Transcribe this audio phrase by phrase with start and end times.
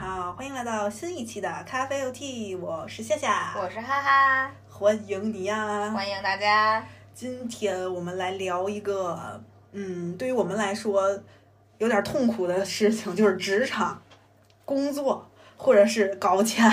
[0.00, 5.90] 好，欢迎来到新一期的咖啡 OT，我是夏夏，我是哈哈，欢迎你呀！
[5.90, 6.82] 欢迎大家。
[7.14, 9.38] 今天我们来聊一个，
[9.72, 11.06] 嗯，对于我们来说
[11.76, 14.00] 有点痛苦的事情，就是职场
[14.64, 16.66] 工作或者是搞钱。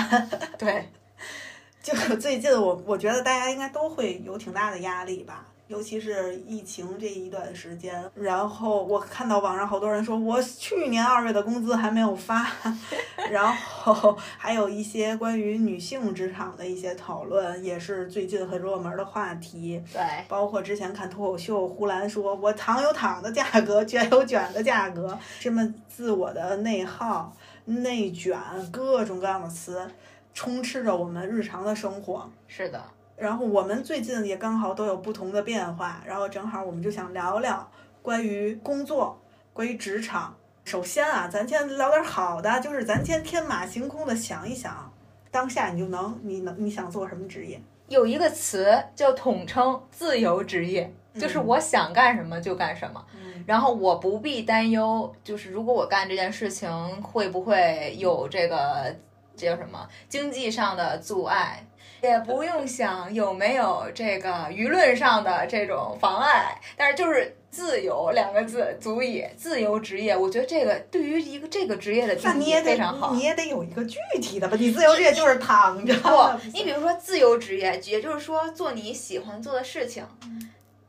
[0.56, 0.88] 对，
[1.82, 5.44] 就最近我我觉得大家应该都会有挺大的压力吧。
[5.68, 12.50] 尤其是疫情这一段时间，然后我看到网上好多人说，我去年二月的工资还没有发，
[13.30, 19.82] 然后还有一些关于女性职场的一些讨论，也是最近很热门的话题。
[19.92, 27.30] 对，包括之前看脱口秀，呼兰说我躺有躺的价格，卷有卷的价格，这么自我的内耗、
[27.66, 28.40] 内卷，
[28.72, 29.86] 各种各样的词，
[30.32, 32.30] 充斥着我们日常的生活。
[32.46, 32.82] 是的。
[33.18, 37.68] 然后我们最近也刚好都有不同的变化，然后正好我们就想聊聊
[38.00, 39.20] 关于工作，
[39.52, 40.36] 关于职场。
[40.64, 44.92] 首先啊，咱先聊点好的，就是咱先天马行空的想一想，
[45.30, 47.60] 当下你就能，你能你想做什么职业？
[47.88, 53.04] 有一个词叫统称自由职业，就是我想干什么就干什么，
[53.46, 56.70] 然后我不必担忧，就是如果我干这件事情
[57.02, 58.94] 会不会有这个
[59.34, 61.64] 这叫什么经济上的阻碍。
[62.00, 70.16] 也不用想有没有这个舆论上的这种妨碍，但是就是自由两个字足以自由职业。
[70.16, 73.12] 我觉得这个对于一个这个职业的定义非常好。
[73.14, 74.56] 你也得有一个具体的吧？
[74.58, 75.94] 你自由职业就是躺着。
[75.94, 80.06] 不，你比如说自由职业，也就是说做你喜欢做的事情，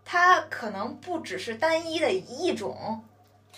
[0.06, 3.02] 它可能不只是单一的一种，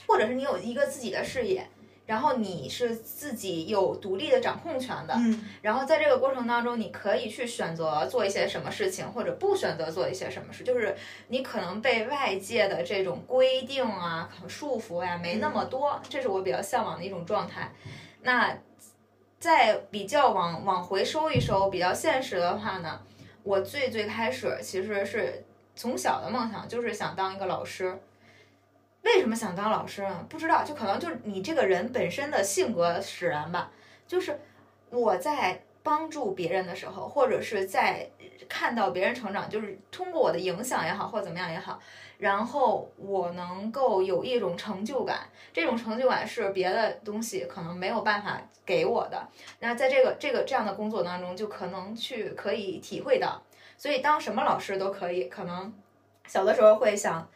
[0.07, 1.67] 或者是你有一个自己的事业。
[2.11, 10.93] 然后你是自己有独立的掌控权的，嗯，然后在这个过程当中，你可以去选择做一些什么事情，或者不选择做一些什么事，就是
[11.29, 17.71] 你可能被外界的这种规定啊、束缚呀没那么多，这是我比较向往的一种状态。
[18.23, 18.57] 那
[19.39, 22.99] 再比较往往回收一收，比较现实的话呢，
[23.43, 25.45] 我最最开始其实是
[25.77, 27.97] 从小的梦想就是想当一个老师。
[29.03, 30.25] 为什么想当老师呢？
[30.29, 33.71] 不知道，就可能就是你这个人本身的性格使然吧。
[34.07, 34.39] 就是
[34.89, 38.07] 我在帮助别人的时候，或者是在
[38.47, 41.79] 看到别人成长，就是通过我的影响也好，或怎么样也好，
[42.19, 45.21] 然后我能够有一种成就感。
[45.51, 49.27] 这种成就感是别的东西可能没有办法给我的。
[49.59, 53.41] 那在这个这个这样的工作当中，就可能去可以体会到。
[53.77, 55.73] 所以当什么老师都可以，可能
[56.27, 57.27] 小的时候会想。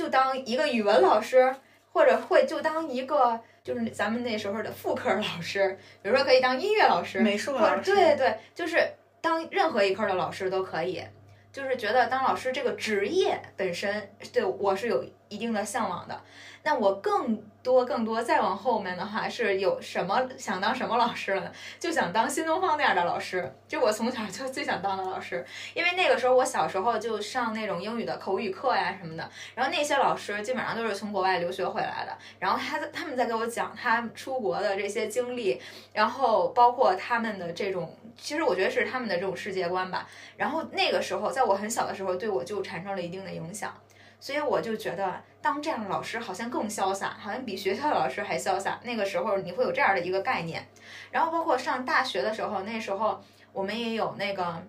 [0.00, 1.54] 就当一个语文老师，
[1.92, 8.82] 或者会就当一个就是咱们那时候的副科老师，比如说可以当音乐老师、美术老师，对对，就是
[9.20, 11.04] 当任何一科的老师都可以。
[11.52, 16.18] 就是觉得当老师这个职业本身对我是有一定的向往的。
[16.62, 21.52] 那我更多更多再往后面的话是有什么想当什么老师了呢？
[21.78, 25.44] 就想当新东方那样的老师，就我从小就最想当的老师，
[25.74, 35.60] 因为那个时候我小时候就上那种英语的口语课呀什么的，然后那些老师基本上都是从国外留学回来的，然后他他们在给我讲他出国的这些经历，
[35.92, 40.06] 然后包括他们的这种，其实我觉得是他们的这种世界观吧。
[40.36, 43.74] 然后那个时候在我很小的时候对我就产生了一定的影响。
[44.20, 48.78] 所以我就觉得当这样的老师好像更潇洒，好像比学校的老师还潇洒。
[48.84, 50.68] 那个时候你会有这样的一个概念，
[51.10, 53.20] 然后包括上大学的时候，那时候
[53.52, 54.62] 我们也有那个，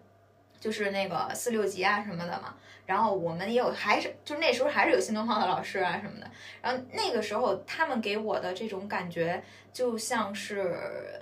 [0.59, 2.55] 就是那个四六级啊什么的嘛。
[2.85, 6.31] 然后我们也有，还是就那时候还是有新东方的老师啊什么的。
[6.61, 11.21] 然后那个时候他们给我的这种感觉就像是。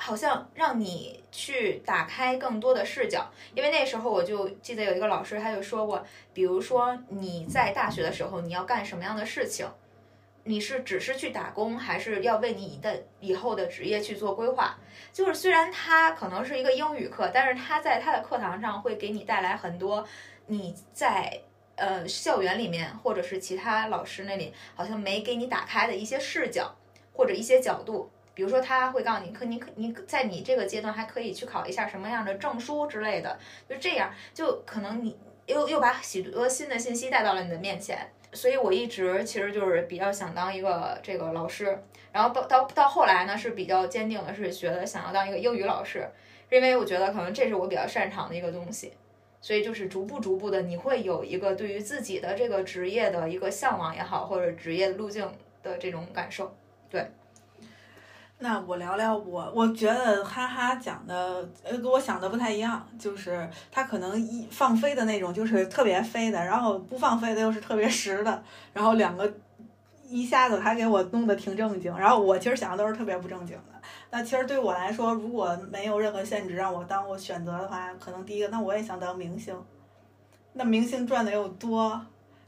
[0.00, 9.68] 好像让你去打开更多的视角，因为那时候我就记得有一个老师他就说过，比如说你在大学的时候你要干什么样的事情，
[10.44, 14.78] 你是只是去打工，还是要为你的以后的职业去做规划？
[15.12, 20.06] 就是虽然他可能是一个英语课，但是他在他的课堂上会给你带来很多
[20.46, 21.40] 你在
[21.74, 26.74] 呃校园里面或者是其他老师那里好像没给你打开的一些视角
[27.12, 28.08] 或者一些角度。
[28.38, 33.36] 比如说，他会告诉你，可你可你在你这个阶段还可以去考一下什么样的证书之类的，
[33.68, 37.98] 就这样，就可能你又又把许多新的信息带到了你的面前。
[38.32, 41.76] 所以我一直其实就是比较想当一个这个老师，
[42.12, 46.08] 然后到到到后来呢是比较坚定的是觉得想要当一个英语老师，
[46.48, 48.92] 因为我觉得可能这是我比较擅长的一个东西。
[49.40, 55.28] 所以就是逐步逐步的，你会有一个对于自己的这个职业的一个向往也好，或者职业路径
[55.64, 56.54] 的这种感受，
[56.88, 57.04] 对。
[58.40, 68.42] 那我聊聊我，我觉得哈哈讲的，呃，跟我想的不太一样，就是他可能一放飞的那种，就是特别飞的，然后不放飞的又是特别实的，
[68.72, 69.28] 然后两个
[70.08, 73.80] 一下子还给我弄得挺正经，然后我其实想的都是特别不正经的。
[74.10, 79.54] 那其实对我来说，如果没有任何限制让我当我选择的话，可能第一个，那我也想当明星。
[80.52, 82.00] 那明星赚的又多，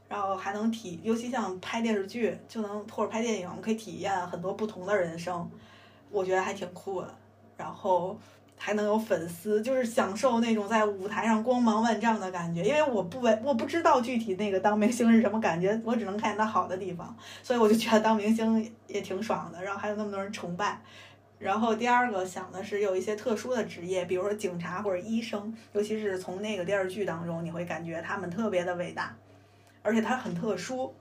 [0.07, 5.49] 然后还能体，尤其像拍电视剧，就能或者拍电影，可以体验很多不同的人生，
[6.11, 7.13] 我觉得还挺酷的。
[7.57, 8.17] 然后
[8.57, 12.63] 还能有粉丝，就是享受那种在舞台上光芒万丈的感觉。
[12.63, 19.63] 因为我不为我不知道具体那个当明星是什么感觉，我只能看见他好的地方，所以我就觉得当明星也挺爽的。
[19.63, 20.81] 然后还有那么多人崇拜。
[21.37, 29.15] 然后第二个想的是有一些特殊的职业，比如说警察或者医生，尤其是从那个电视剧当中，你会感觉他们特别的伟大，
[29.81, 30.93] 而且他很特殊。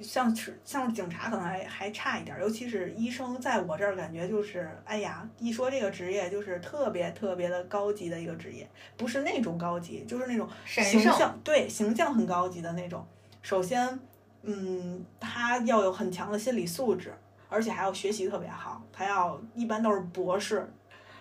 [0.00, 13.06] 像是像警察可能还还差一点，尤其是医生，在我这儿感觉就是，哎呀，一说这个职业就是特别特别的高级的一个职业，不是那种高级，就是那种形象，对形象很高级的那种。
[13.42, 13.98] 首先，
[14.42, 17.12] 嗯，他要有很强的心理素质。
[17.50, 20.68] 而且还要学习特别好，他要一般都是博士，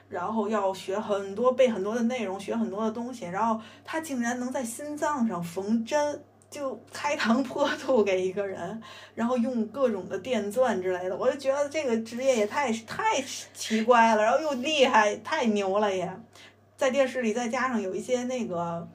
[0.10, 6.24] 然后要学很多背很多的内容，学很多的东西，然后他竟然能在心脏上缝针，
[6.54, 8.80] 就开膛破肚给一个人，
[9.16, 13.20] 然后用各种的电钻之类的，我就觉得这个职业也太太
[13.56, 16.16] 奇怪了，然后又厉害，太牛了也，
[16.78, 18.88] 在电视里再加上有一些那个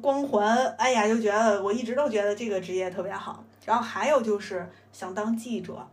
[0.00, 5.86] 光环，哎呀，就觉得我一直都觉得这个职业特别好，然后还有就是想当记者。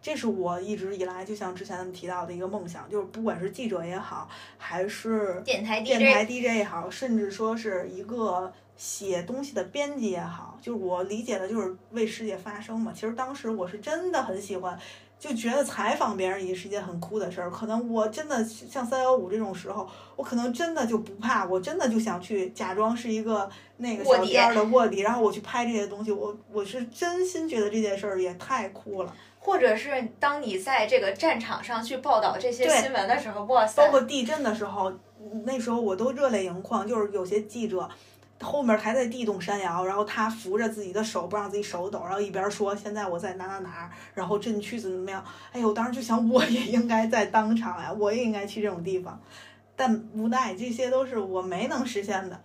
[0.00, 12.92] 这是我一直以来就像之前提到的一个梦想，就是不管是记者也好，还是电台电台 DJ 也好，甚至说是一个写东西的编辑也好，就是我理解的就是为世界发声嘛。
[12.94, 14.78] 其实当时我是真的很喜欢，
[15.18, 17.50] 就觉得采访别人也是一件很酷的事儿。
[17.50, 26.12] 可能我真的像三幺五这种时候，我可能真的就不怕，我真的就想去假装是一个那个小店的卧底，然后我去拍这些东西。
[26.12, 29.14] 我我是真心觉得这件事儿也太酷了。
[29.40, 33.82] 或者是当你在这个战场上去报道这些新闻的时候，哇塞！
[33.82, 34.92] 包括地震的时候，
[35.44, 36.86] 那时候我都热泪盈眶。
[36.86, 37.88] 就是有些记者
[38.40, 45.24] 后面还在地动山摇，然后他扶着自己的手不让自己手抖，然后一边说现在我在哪哪哪，然后震区怎么怎么样。
[45.52, 49.20] 哎呦，我当时就想我也应该在当场呀，我也应该去这种地方。
[49.76, 52.40] 但无奈这些都是我没能实现的。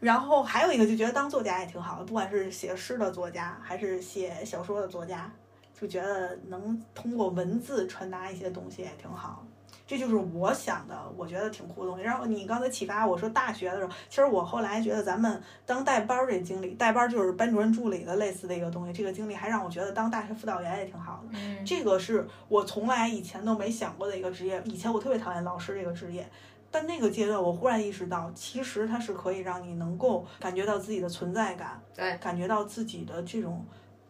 [0.00, 5.30] 然后还有一个就觉得当作家也挺好的，不管是写诗的作家还是写小说的作家。
[5.78, 9.44] 就觉得能通过文字传达一些东西也挺好，
[9.86, 12.02] 这就是我想的，我觉得挺酷的东西。
[12.02, 21.38] 然后你刚才启发我说大学的时候，其实我后来觉得咱们当带班儿这经历，带班儿就是班主任助理的类似的一个东西，这个经历还让我觉得当大学辅导员也挺好的。
[21.64, 24.60] 这个是我从来以前都没想过的一个职业。
[24.64, 26.28] 以前我特别讨厌老师这个职业，
[26.70, 33.64] 但那个阶段我忽然意识到，其实它是可以让你能够感觉到自己的存在感，对，感觉到自己的这种。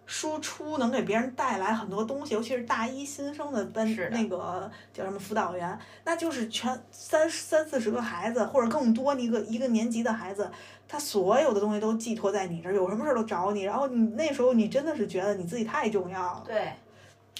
[0.07, 10.51] 输出能给别人带来很多东西，尤其是大一新生的班那个叫什么辅导员，那就是全三三四十个孩子或者更多一个一个年级的孩子，
[10.89, 16.45] 他所有的东西都寄托在你这儿，有什么事儿都找你，然后你那时候你真的是觉得你自己太重要了。
[16.47, 16.73] 对。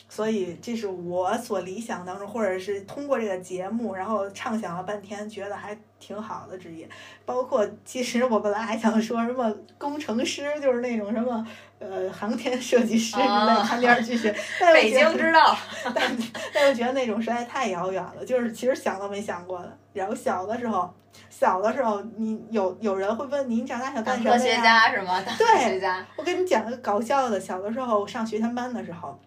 [0.09, 6.89] 所以这是我所理想当中，或者是通过这个节目，然后畅想了半天，觉得还挺好的职业。
[7.25, 11.47] 包括其实我本来还想说什么工程师，就是那种什么
[11.79, 14.35] 呃航天设计师之类，看电视剧学。
[14.73, 15.57] 北京知道，
[15.95, 16.17] 但
[16.55, 19.77] 但又觉得那种实在太遥远了，就是其实想都没想过的。
[19.93, 20.89] 然后小的时候，
[21.29, 24.39] 小的时候你有有人会问你，你长大想干什么呀？
[24.39, 25.21] 科学家是吗？
[25.27, 26.07] 当科学家。
[26.17, 29.19] 我跟你讲个搞笑的，小的时候上学前班的时候。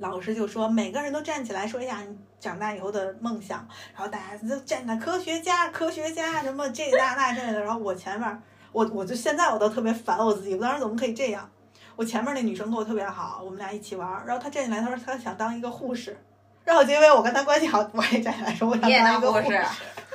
[0.00, 11.48] 老师就说每个人都站起来说一下你长大以后的梦想，然后大家就站在科学家、科学家什么这那那这的，然后我前面我我就现在我都特别烦我自己，我当时怎么可以这样？
[11.94, 16.16] 我前面那女生跟我特别好，我们俩一起玩，然后她站起来她说她想当一个护士，
[16.64, 19.62] 然后就因为我跟她关系好，我也站起来说我想当一个护士，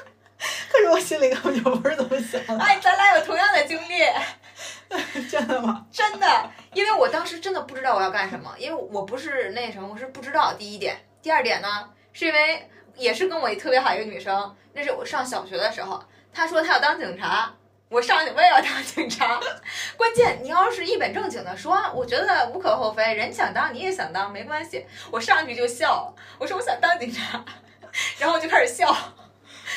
[0.71, 2.63] 可是我心里根本就不是这么想的。
[2.63, 3.93] 哎，咱俩有同样的经历。
[5.29, 5.85] 真的吗？
[5.91, 10.53] 真的，因为我当时真的不知道我要干什么，因为我不是那什么，我是不知道。
[10.53, 16.01] 第一点，第二点呢，是因为也是跟我特别好一个女生，那是我上小学的时候，
[16.33, 17.53] 她说她要当警察，
[17.89, 19.39] 我上去我也要当警察。
[19.97, 24.85] 关键你要是一本正经的说，我觉得无可厚非，人想当你也想当，没关系。
[25.11, 27.43] 我上去就笑，我说我想当警察，
[28.19, 28.95] 然后我就开始笑。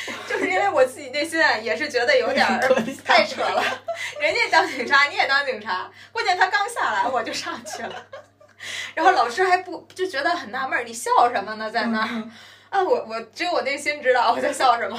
[0.27, 2.45] 就是因为我自己内心啊，也是觉得有点
[3.05, 3.63] 太扯了。
[4.19, 7.95] 人家当警察，你也当警察，关键他刚下来我就上去了，
[8.95, 12.23] 然后老师还不就觉得很纳闷儿，你笑什么呢，在那儿？
[12.71, 14.97] 啊，我我只有我内心知道我在笑什么。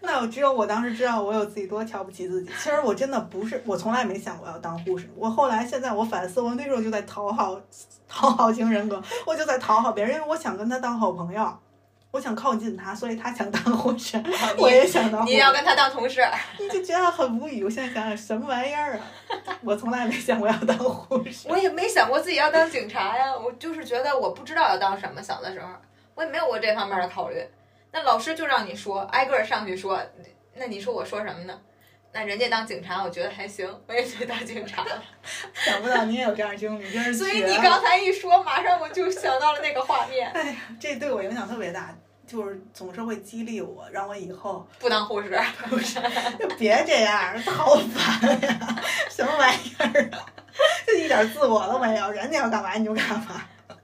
[0.00, 2.50] 那我只有我当时知道我有自己多瞧不起自己。
[2.62, 5.08] 其实我真的不是，我从来没想过要当护士。
[5.16, 7.58] 我后来现在我反思，我那时候就在讨好
[8.06, 11.58] 讨好型人格，我就在讨好别人，因为我想跟他当好朋友，
[12.16, 14.16] 我想靠近他，所以他想当护士
[14.56, 15.34] 我也想当护士。
[15.34, 16.26] 你要跟他当同事，
[16.58, 17.62] 你就觉得很无语。
[17.62, 19.00] 我现在想想，什么玩意儿啊？
[19.62, 23.36] 我从来没想过要当护士，我也没想过自己要当警察呀。
[23.36, 25.68] 我就是觉得我不知道要当什么，小的时候
[26.14, 27.36] 我也没有过这方面的考虑。
[27.92, 30.00] 那老师就让你说，挨个上去说，
[30.54, 31.60] 那你说我说什么呢？
[32.12, 35.02] 那人家当警察，我觉得还行，我也去当警察了。
[35.52, 40.30] 想不到你也有这样经历，真是所以你刚才一说，马上我就想到了那个画面。
[40.30, 41.94] 哎呀，这对我影响特别大，
[42.26, 45.40] 就是总是会激励我，让我以后不当护士。
[45.68, 46.00] 不是，
[46.38, 48.82] 就别这样，好烦呀！
[49.08, 50.26] 什么玩意儿啊？
[50.86, 53.42] 就一点自我都没有，人家要干嘛你就干嘛。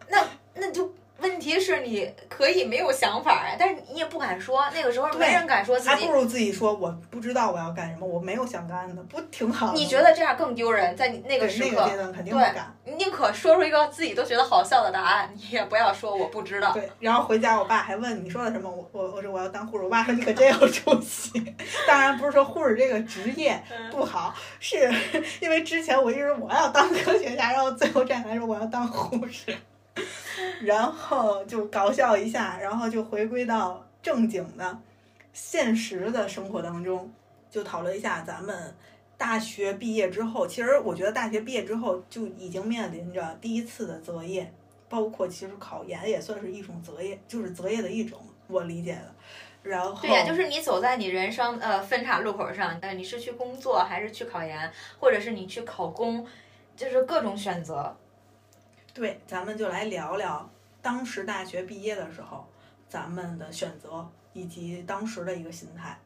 [0.08, 0.18] 那
[0.54, 0.92] 那就。
[1.22, 4.62] 问题是你可以没有想法啊，但是你也不敢说。
[4.74, 9.72] 那个时候没人敢说自己，还不如自己说我不知道我要干什么，我没有想干的，不挺好？
[9.72, 10.96] 你觉得这样更丢人？
[10.96, 11.88] 在你那个时刻，
[12.24, 12.52] 对，
[12.84, 16.72] 你宁可说出一个自己都觉得好笑的答案，你也不要说我不知道。
[16.72, 21.32] 对，然后回家我爸还问你说的什么，我我我说我要当护士，我爸说你可真有出息。
[21.86, 24.92] 当然不是说护士这个职业不好，是
[25.40, 29.56] 因为之前我一直我要当科学家，然后最后站起来说我要当护士。
[30.60, 34.78] 然后就搞笑一下，然后就回归到正经的、
[35.32, 37.12] 现实的生活当中，
[37.50, 38.74] 就讨论一下咱们
[39.16, 40.46] 大学毕业之后。
[40.46, 44.52] 其实我觉得大学毕业之后就已经面临着第一次的择业，
[44.88, 49.14] 包括其实考研也算是一种择业，就是择业的一种，我理解的。
[49.62, 56.26] 然后对呀，就是你走在你人生呃分岔路口上，呃，你是去工作还是去考研，或者是你去考公，
[56.76, 57.96] 就是各种选择。
[58.94, 60.50] 对，咱们就来聊聊
[60.82, 62.46] 当时大学毕业的时候，
[62.88, 65.98] 咱们的选择以及当时的一个心态。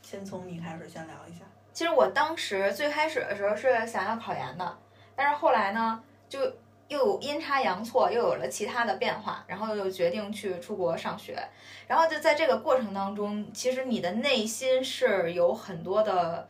[0.00, 1.44] 先从你开始，先聊一下。
[1.74, 4.78] 其实我当时最开始的时候是想要考研的，
[5.14, 6.40] 但是后来呢，就
[6.88, 11.38] 又阴差阳错又有了其他的变化，然后又决定去出国上学。
[11.86, 16.48] 然后就在这个过程当中，其实你的内心是有很多的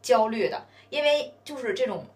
[0.00, 2.06] 焦虑的，因为就是这种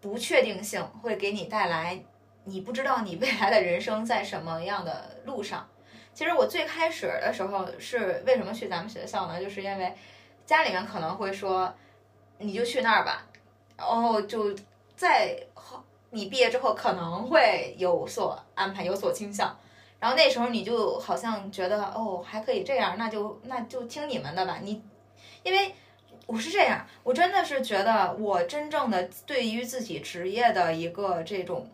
[0.00, 2.02] 不确定性会给你带来。
[2.48, 5.68] 你不知道你未来的人生在什么样的路上。
[6.14, 9.40] 其实我最开始的时候是为什么去咱们学校呢？
[9.40, 9.94] 就是因为
[10.44, 11.72] 家里面可能会说，
[12.38, 13.24] 你就去那儿吧，
[13.76, 14.52] 然后就
[14.96, 15.38] 在
[16.10, 19.56] 你毕业之后可能会有所安排，有所倾向。
[20.00, 24.58] 然后那时候你就好像觉得哦还可以这样，那就那就听你们的吧。
[24.62, 24.82] 你
[25.44, 25.72] 因为
[26.26, 31.70] 我是这样，我真的是觉得我真正的对于自己职业的一个这种。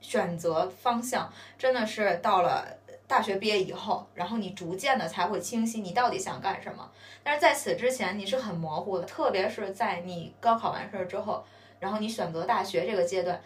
[0.00, 2.66] 选择方向真的是到了
[3.06, 6.90] 大学毕业以后，然后你逐渐的才会清晰你到底想干什么。
[7.22, 11.44] 但是在此之前你是很模糊的，特别是在你高考完事儿之后，
[11.80, 13.40] 然后你选择大学这个阶段，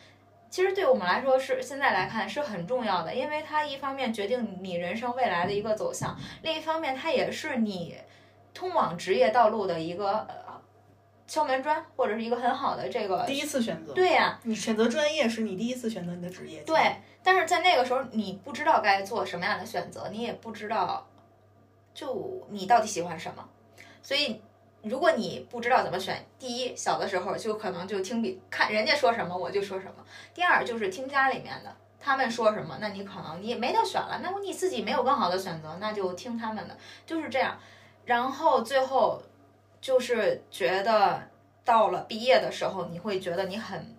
[0.50, 7.96] 其实对我们来说是现在来看是很重要的，因为它一方面决定你人生未来的一个走向，另一方面它也是你
[8.52, 10.41] 通往职业道路的一个。
[11.26, 13.92] 敲门砖，或者是一个很好的这个第一次选择。
[13.94, 16.60] 对呀，你选择专业是你第一次选择你的职业。
[16.62, 21.06] 对，但是在那个时候，你不知道该做什么样的选择，你也不知道，
[21.94, 23.48] 就你到底喜欢什么。
[24.02, 24.42] 所以，
[24.82, 34.20] 如果你不知道怎么选，第一，小的时候就可能就听比看人家说什么我就说什么；第二，就是听家里面的，他们说什么，那你可能你也没得选了。
[34.22, 36.76] 那么你自己没有更好的选择，那就听他们的，
[37.06, 37.56] 就是这样。
[38.04, 39.22] 然后最后。
[39.82, 41.28] 就是觉得
[41.64, 43.94] 到了毕业的时候，你会觉得你很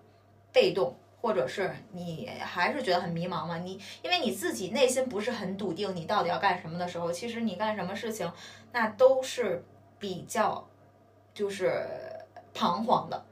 [0.54, 3.58] 被动，或者是你还是觉得很迷茫嘛？
[3.58, 8.32] 你因为你自己内心不是很笃定，你到底要干什么的时候，其实你干什么事情，
[8.72, 9.62] 那都是
[10.00, 10.66] 比较
[11.34, 11.86] 就是
[12.54, 13.26] 彷徨的，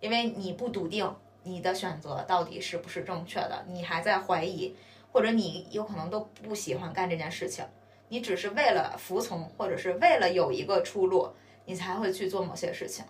[0.00, 4.74] 因为你不笃定你的选择到底是不是正确的，你还在怀疑，
[5.12, 7.66] 或者你有可能都不喜欢干这件事情，
[8.08, 11.28] 你只是为了服从，或者是为了有一个出路。
[11.68, 13.04] 你才会去做某些事情，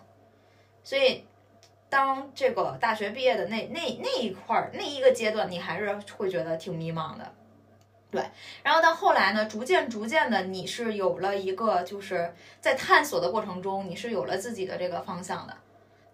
[0.83, 1.23] 所以
[1.87, 7.33] 当这个大学毕业的那那那一块儿那一个阶段，你还是会觉得挺迷茫的，
[8.11, 8.21] 对。
[8.61, 15.55] 然后到后来呢，逐渐逐渐的，你是有了一个就是在探索的过程中，你是有了自己的这个方向的，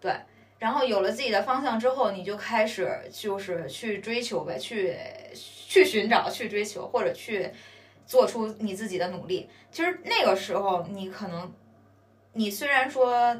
[0.00, 0.14] 对。
[0.60, 4.96] 然后有了自己的方向之后，你就开始就是去追求呗，去
[5.34, 7.50] 去寻找，去追求，或者去
[8.06, 9.50] 做出你自己的努力。
[9.72, 11.52] 其实那个时候，你可能。
[12.36, 13.36] 你虽然说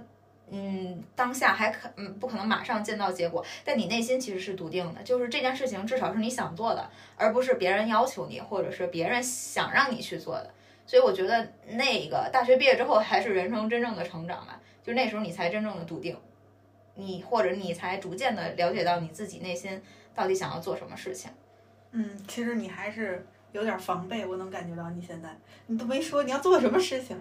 [0.51, 10.51] 嗯，当下还可嗯不可能马上见到结果，但你内心其实是笃定的，就是这件事情至少是你想做的，而不是别人要求你，或者是别人想让你去做的。
[10.87, 16.17] 所以我觉得那个大学毕业之后，还是人生真正的成长吧，就那时候你才真正的笃定，
[16.95, 19.83] 你或者你才逐渐的了解到你自己内心
[20.15, 21.29] 到底想要做什么事情。
[21.91, 25.37] 嗯，其实你还是有点防备，我能感觉到你现在，
[25.67, 27.19] 你都没说你要做什么事情，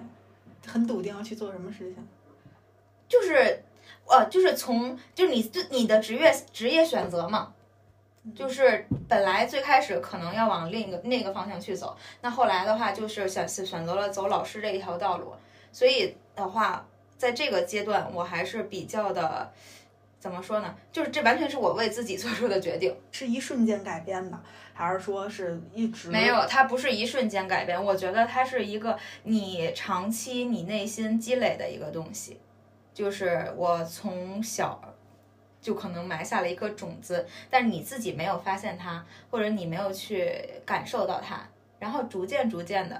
[0.66, 2.08] 很笃定要去做什么事情。
[3.08, 3.64] 就是，
[4.08, 7.54] 呃，就是从就是你对你的职业职业选择嘛，
[8.36, 15.34] 就是本来最开始可能要往另一个那个方向去走，那后来的话就是选选择了走老师这一条道路，
[15.72, 16.86] 所以的话，
[17.18, 19.52] 在这个阶段我还是比较的。
[20.26, 20.76] 怎么说呢？
[20.92, 26.48] 就是这完全是我为自己做出的决定，是一瞬间改变的，还是说是一直没有？
[26.48, 32.40] 它不是一瞬间改变，我觉得它是一个你长期你内心积累的一个东西。
[32.92, 34.82] 就是我从小
[35.62, 40.34] 就可能埋下了一颗种子，但是你自己没有发现它，或者你没有去
[40.66, 43.00] 感受到它，然后逐渐逐渐的，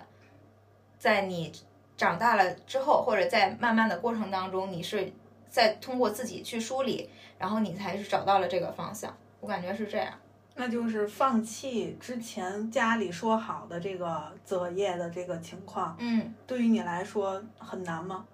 [1.00, 1.52] 在你
[1.98, 5.12] 长大了之后，或者在慢慢的过程当中，你是
[5.56, 7.10] 在通过自己去梳理，
[7.40, 9.16] 然后你才是找到了这个方向。
[9.40, 10.12] 我感觉是这样。
[10.56, 18.26] 那就是放弃之前家里说好的这个择业的这个情况，嗯对于你来说很难吗？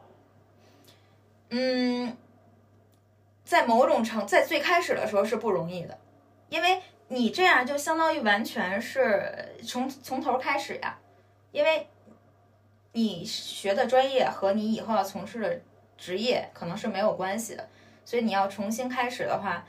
[1.50, 2.18] 嗯，
[3.46, 5.96] 在某种程，在最开始的时候是不容易的，
[6.50, 10.98] 因为你这样就相当于完全是从从头开始呀，
[11.52, 11.88] 因为
[12.94, 15.62] 你学的专业和你以后要从事的
[16.02, 17.70] 职业可能是没有关系的，
[18.04, 19.64] 所以你要重新开始的话，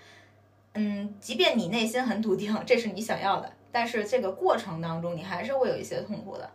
[0.72, 6.50] 嗯，即便你内心很笃定这是你想要的，但是这个过程当中你还是会有一些痛苦的。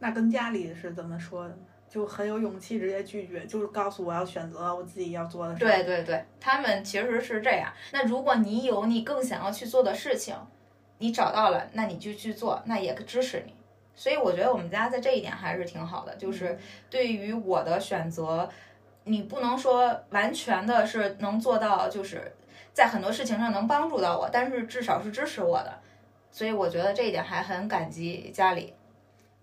[0.00, 1.56] 那跟家里是怎么说的？
[1.88, 5.60] 就很有勇气直接拒绝，就是告诉我要选择我自己要做的事。
[5.60, 7.72] 对对对，他们其实是这样。
[7.92, 10.34] 那如果你有你更想要去做的事情，
[10.98, 13.54] 你找到了，那你就去做，那也支持你。
[13.94, 16.58] 所以我觉得我们家在这一点还是挺好的，就是
[16.90, 18.50] 对于我的选择，
[19.04, 22.32] 你不能说完全的是能做到，就是
[22.72, 25.78] 在很多事情上能帮助到我，但是至少是支持我的。
[26.30, 28.74] 所以我觉得这一点还很感激家里。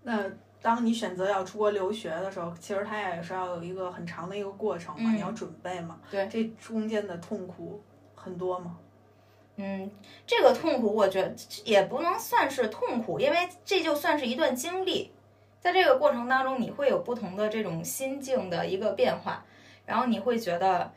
[0.02, 0.22] 那
[0.60, 5.98] 当你选择要出国留学的时候，其实它也是要有一个很长的一个过程嘛，嗯你要准备嘛。
[6.10, 7.82] 对这中间的痛苦
[8.14, 8.76] 很多嘛。
[9.56, 9.90] 嗯，
[10.26, 11.34] 这个痛苦我觉得
[11.64, 15.10] 也不能算是痛苦，因为这就算是一段经历，
[15.60, 19.44] 在这个过程当中，你会有不同的这种心境的一个变化，
[19.86, 20.90] 然后你会觉得，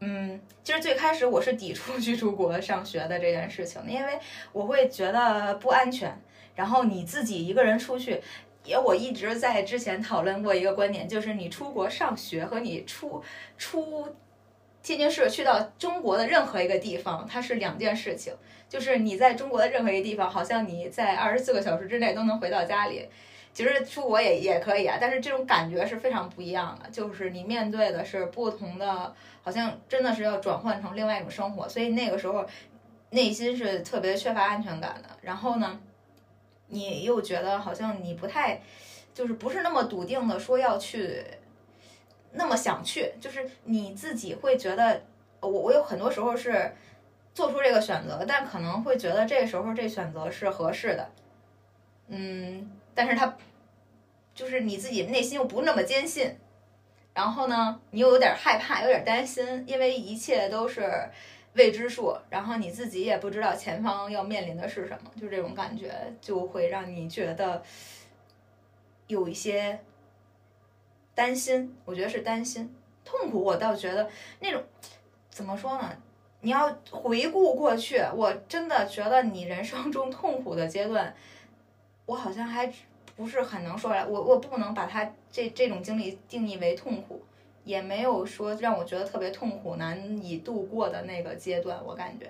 [0.00, 4.18] 嗯，其实最开始我是抵触 去出国上学的这件事情，因为
[4.52, 6.16] 我会觉得不安全，
[6.54, 8.20] 然后你自己一个人出去。
[8.64, 13.20] 也我一直在之前讨论过一个观点，就是你出国上学和你出
[13.58, 14.14] 出
[14.84, 18.32] 天津市去到中国的任何一个地方，它是两件事情。
[18.68, 23.08] 就是你在中国的任何一个地方，好像你在二十四个小时之内都能回到家里。
[23.54, 26.88] 其实出国也也可以啊，但是这种感觉是非常不一样的。
[26.90, 32.46] 就是你面对的是不同的，好像真的是要转换成另外一种生活，所以那个时候
[33.10, 35.08] 内心是特别缺乏安全感的。
[35.20, 35.78] 然后呢，
[36.68, 38.62] 你又觉得好像你不太，
[39.12, 41.22] 就是不是那么笃定的说要去，
[42.32, 45.02] 那么想去，就是你自己会觉得，
[45.40, 46.74] 我我有很多时候是
[47.34, 51.10] 做出这个选择，但可能会觉得这时候这选择是合适的，
[52.08, 53.36] 嗯，但是他
[54.34, 56.36] 就是你自己内心又不那么坚信，
[57.14, 61.08] 然后呢，你又有点害怕，有点担心，因为一切都是
[61.54, 67.62] 未知数，然后你自己也不知道前方要面临的是什么，就这种感觉就会让你觉得
[69.06, 69.78] 有一些
[71.14, 72.74] 担心，我觉得是担心，
[73.04, 74.08] 痛苦我倒觉得
[74.40, 74.62] 那种
[75.28, 75.94] 怎么说呢？
[76.40, 81.14] 你要回顾过去，我真的觉得你人生中痛苦的阶段，
[82.06, 82.72] 我好像还
[83.16, 87.22] 不是很能说来，我我不能把它这这种经历定义为痛苦。
[87.64, 92.28] 也没有说让我觉得特别痛苦、难以度过的那个阶段，我感觉，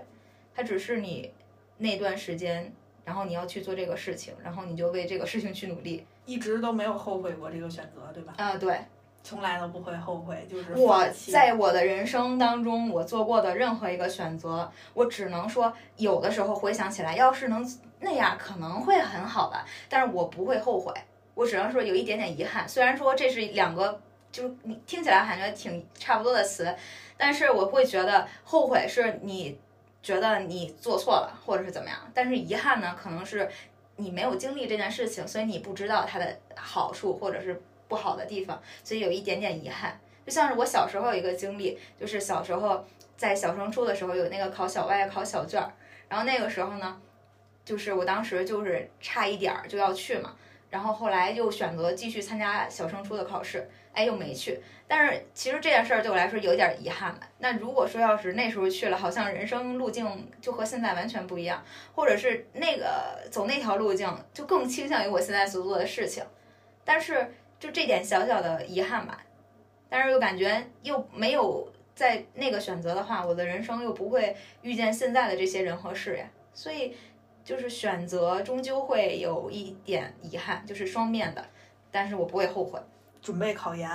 [0.54, 1.32] 它只是你
[1.78, 2.70] 那段时间，
[3.02, 6.04] 然后你要去做这个事情，然后你就为这个事情去努力。
[6.26, 8.34] 一直都没有后悔过这个选择，对吧？
[8.36, 8.78] 啊、对，
[9.22, 17.66] 从来都不会后悔，就是我在我的人生当中，我做过的任何一个选择，我只能说，有的时候回想起来，要是能
[18.00, 20.92] 那样，可能会很好吧，但是我不会后悔，
[21.34, 22.68] 我只能说有一点点遗憾。
[22.68, 24.00] 虽然说这是两个。
[24.32, 26.74] 就是你听起来感觉挺差不多的词，
[27.18, 29.60] 但是我会觉得后悔是你
[30.02, 31.98] 觉得你做错了，或者是怎么样。
[32.14, 33.46] 但是遗憾呢，可能是
[33.96, 37.60] 你没有经历这件事情，所以你不知道它的好处或者是
[37.92, 40.00] 不好的地方，所以有一点点遗憾。
[40.24, 42.82] 就像是我小时候有一个经历，就是小时候
[43.18, 45.70] 在小升初的时候有那个考小外考小卷儿，
[46.08, 46.98] 然后那个时候呢，
[47.66, 50.34] 就是我当时就是差一点儿就要去嘛，
[50.70, 54.58] 然后后来又选择继续参加小升初的考试，哎，又没去。
[54.88, 57.20] 但是其实这件事儿对我来说有点遗憾了。
[57.38, 61.62] 那如果说要是那时候去了，好像人生路径就和现在完全不一样，
[61.94, 66.24] 或者是那个走那条路径就更倾向于我现在所做的事情。
[66.84, 69.22] 但是就这点小小的遗憾吧，
[69.88, 76.28] 但是又感觉又没有在那个选择的话，我的人生又不会遇见现在的这些人和事呀。
[76.52, 76.96] 所以
[77.44, 81.46] 就是选择终究会有一点遗憾，就是双面的，
[81.92, 82.80] 但是我不会后悔。
[83.20, 83.88] 准备考研，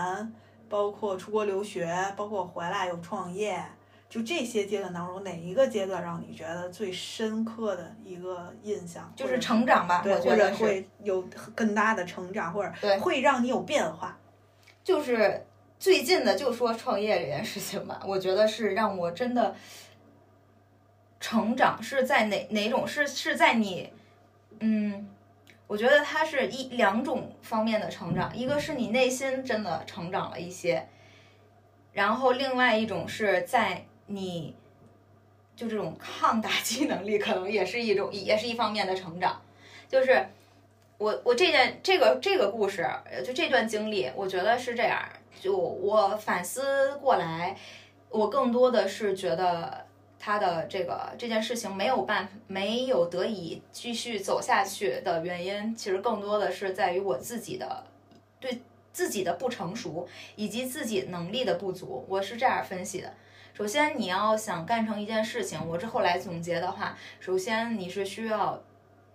[0.69, 3.61] 包括出国留学，包括回来又创业，
[4.09, 9.11] 就这些阶段当中，哪一个阶段让你觉得最深刻的一个印象？
[9.15, 10.55] 就是成长吧，对，我觉或者得。
[10.55, 11.21] 会有
[11.53, 14.17] 更大的成长，或者对会让你有变化。
[14.81, 15.45] 就是
[15.77, 19.53] 最近的，就说创业这件事情吧，我觉得是让我真的
[21.19, 23.91] 成长是在哪哪种是是在你，
[24.61, 25.09] 嗯，
[25.67, 30.87] 我觉得它是一两种方面的成长，一个是你内心真的成长了一些，
[31.91, 34.55] 然后另外一种是在你
[35.55, 39.41] 就这种抗打击能力，可能也是一种也是一方面的成长，
[39.87, 40.27] 就是。
[40.99, 42.83] 我我这件这个这个故事，
[43.23, 44.99] 就这段经历，我觉得是这样。
[45.39, 47.55] 就我反思过来，
[48.09, 49.85] 我更多的是觉得
[50.17, 57.85] 他的这个这件事情没有办法没有得以继续走下去的原因，其实更多的是在于我自己的
[58.39, 58.59] 对
[58.91, 62.03] 自己的不成熟以及自己能力的不足。
[62.09, 63.13] 我是这样分析的。
[63.57, 68.61] 首先，你要想干成一件事情，我之后来总结的话，首先你是需要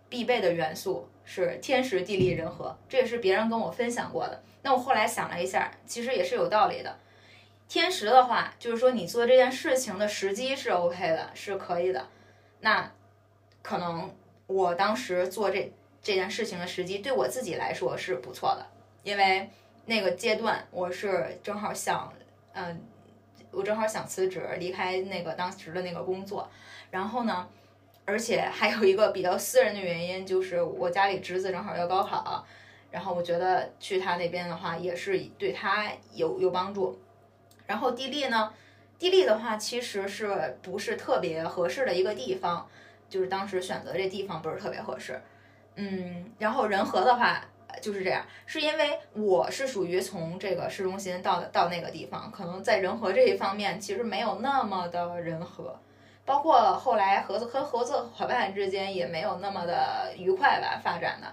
[0.08, 1.08] 必备的元素。
[1.24, 4.42] 是天时地利人和，这也是别人跟我分享过的。
[4.62, 6.98] 那我后来想了一下，其实也是有道理的。
[7.68, 12.08] 天时的话，就是说你做这件事情的时机是 OK 的，是可以的。
[12.58, 12.90] 那
[13.62, 14.12] 可能
[14.48, 18.66] 我当时做这这件事情的时机，对我自己来说是不错的，
[19.04, 19.48] 因为
[19.86, 22.12] 那个阶段我是正好想，
[22.54, 22.82] 嗯，
[23.52, 26.50] 我正好想辞职，离开那个当时的那个工作，
[26.90, 27.48] 然后呢。
[28.04, 32.44] 而且还有一个比较私人的原因，就是我家里侄子正好要高考，
[32.90, 36.98] 然后我觉得去他那边的话也是对他有有帮助。
[37.64, 38.52] 然后地利呢，
[38.98, 42.68] 地利的话其实是不是特别合适的一个地方，
[43.08, 45.22] 就是当时选择这地方不是特别合适。
[45.76, 47.40] 嗯，然后人和的话
[47.80, 55.78] 就是这样，是因为我是属于从这个市中心到到那个地方，可能在人和这一方面其实没有那么的人和。
[56.24, 61.26] 包括后来合作和合作伙伴之间也没有那么的愉快吧发展的，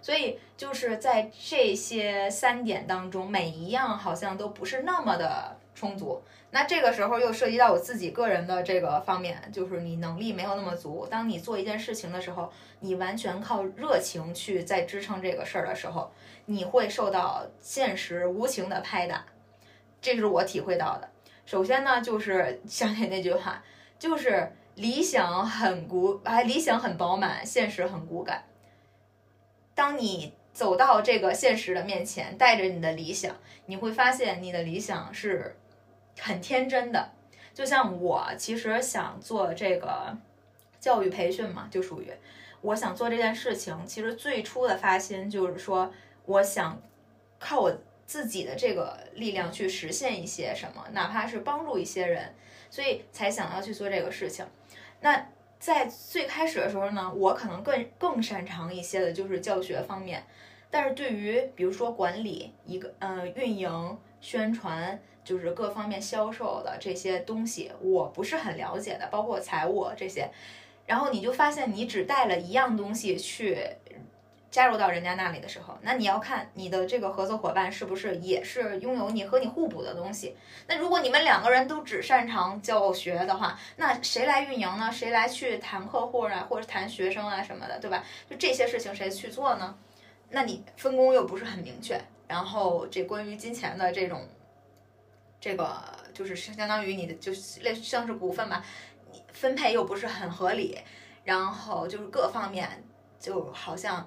[0.00, 6.20] 所以就是在这些三点当中，每一样好像都不是那么的充足。
[6.50, 11.06] 那这个时候又涉及到我自己个人的这个方面，就是你能力没有那么足。
[11.08, 16.10] 当你做一件事情的时候，你完全靠热情去在支撑这个事儿的时候，
[16.46, 19.24] 你会受到现实无情的拍打。
[20.00, 21.08] 这是我体会到的。
[21.44, 23.62] 首先呢，就是 相信那句话。
[23.98, 28.44] 就是理想很骨，哎，理想很饱满，现实很骨感。
[29.74, 33.34] 当你走到这个现实的面前，带着你的理想，
[33.64, 35.56] 你会发现你的理想是
[36.20, 37.10] 很天真的。
[37.54, 40.16] 就像我其实想做这个
[40.78, 42.12] 教育培训嘛，就属于
[42.60, 43.86] 我想做这件事情。
[43.86, 45.92] 其实最初的发心就是说，
[46.24, 46.80] 我想
[47.38, 47.74] 靠我
[48.06, 52.34] 自己的这个力量去实现一些什么，哪怕是帮助一些人。
[52.68, 54.44] 所以才想要去做这个事情。
[55.00, 60.22] 那在最开始的时候呢，我可能更更擅长一些的就是教学方面，
[60.68, 70.30] 但是对于比如说管理一个呃运营、宣传，就是各方面销售的这些东西，我不是很了解的，包括财务这些。
[70.86, 73.58] 然后你就发现，你只带了一样东西去。
[74.48, 80.34] 加入到人家那里的时候，那你要看你的这个合作伙伴是不是也是拥有你和你互补的东西。
[80.66, 84.90] 那如果你们两个人都只擅长教学的话，那谁来运营呢？
[84.90, 88.02] 谁来去谈客户啊，或者谈学生啊什么的，对吧？
[88.30, 89.76] 就这些事情谁去做呢？
[90.30, 94.26] 那你分工又不是很明确，然后这关于金钱的这种，
[95.46, 95.80] 这个
[96.12, 98.64] 就是相当于你的就是类似像是股份吧，
[99.32, 100.76] 分配又不是很合理，
[101.22, 102.82] 然后就是各方面
[103.20, 104.04] 就好像。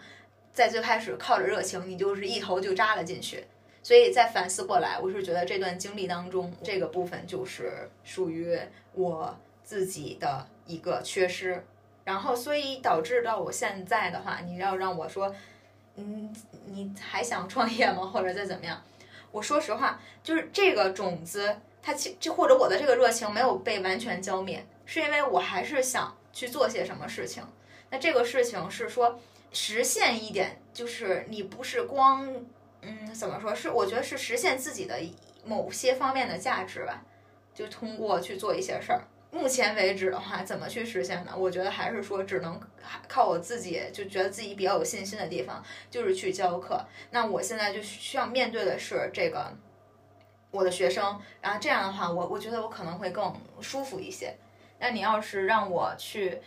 [0.51, 3.45] 在最开始靠着热情，你就是一头就扎了进去，
[3.81, 8.59] 所以在反思过来，我是觉得这段经历当中，这个部分就是属于
[8.93, 11.63] 我自己的一个缺失，
[12.03, 15.33] 然后所以导致到我现在的话，你要让我说，
[15.95, 18.01] 嗯，你还想创业吗？
[18.01, 18.83] 或者再怎么样？
[19.31, 27.43] 我说实话，就是这个种子，它其就或者我的这个热情没有被完全浇灭，是因为我还是想去做些什么事情。
[27.89, 29.19] 那这个事情是说
[29.51, 32.27] 实现一点，就是你不是光，
[32.81, 33.69] 嗯，怎么说是？
[33.69, 34.99] 我觉得是实现自己的
[35.43, 37.03] 某些方面的价值吧，
[37.53, 39.01] 就通过去做一些事儿。
[39.31, 41.31] 目前为止的话，怎么去实现呢？
[41.37, 42.59] 我觉得还是说只能
[43.07, 46.83] 靠我自己，就觉得自己比较有信心的地方，就是去教课。
[47.11, 49.53] 那我现在就需要面对的是这个
[50.49, 54.35] 我的学生，然后这样的话，我我觉得我可能会更舒服一些。
[54.79, 56.41] 那你要是让我去，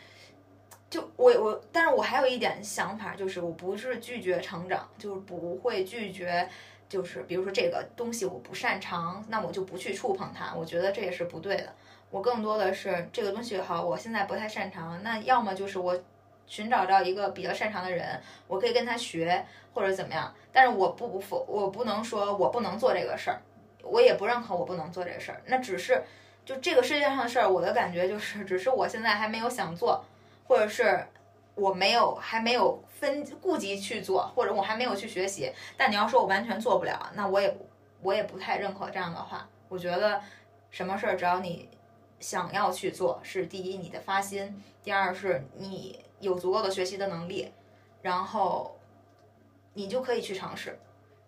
[0.90, 6.48] 就我我，但是我还有一点想法，就是我不是拒绝成长，就是不会拒绝，
[6.88, 10.52] 就是比如说这个东西我不擅长，那我就不去触碰它。
[10.52, 11.72] 我觉得这也是不对的。
[12.12, 15.98] 我更多的是这个东西好，我现在不太擅长，那要么就是我
[16.46, 20.30] 寻找到一个比较擅长的人，我可以跟他学或者怎么样。
[20.52, 23.40] 但是我不不否，我不能说我不能做这个事儿，
[23.82, 25.40] 我也不认可我不能做这个事儿。
[25.46, 26.04] 那只是
[26.44, 30.04] 就这个世界上的事儿，我的感觉就是，只是我现在还没有想做，
[30.46, 31.06] 或者是
[31.54, 35.50] 我没有还没有分顾及去做，或者我还没有去学习。
[35.78, 37.56] 但你要说我完全做不了，那我也
[38.02, 39.48] 我也不太认可这样的话。
[39.70, 40.20] 我觉得
[40.70, 41.70] 什么事儿只要你。
[42.22, 44.46] 想要去做是第一，你的发心；
[44.82, 47.52] 第二是你有足够的学习的能力，
[48.00, 48.78] 然后
[49.74, 50.78] 你就可以去尝试。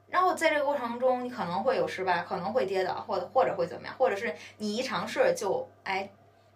[0.09, 6.09] 然后在这个过程中，你可能会有失败，可能会跌倒，或或者会怎么样，或者是你一尝试就哎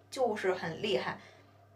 [0.08, 1.18] 就是很厉害，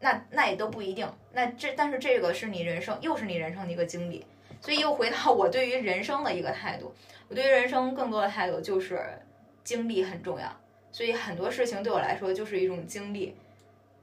[0.01, 1.13] 那那也都不一定。
[1.33, 4.25] 那这但是这个是你人生，又是你人生的一个经历。
[4.61, 6.95] 所以又回到我对于人生的一个态度，
[7.27, 9.21] 我对于人生更多的态度就是
[9.65, 10.57] 经历很重要。
[10.93, 13.35] 所以很多事情对我来说就是一种经历，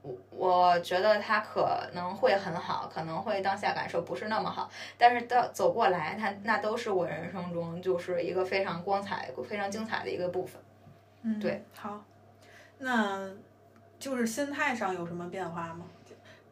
[0.02, 10.60] 我我觉得它可能会很好，可能会当下感受不是那么好，但是到走过来，它那都是我人生中就是一个非常光彩、非常精彩的一个部分。
[11.22, 12.02] 嗯，对，好，
[12.78, 13.30] 那
[13.98, 15.86] 就是心态上有什么变化吗？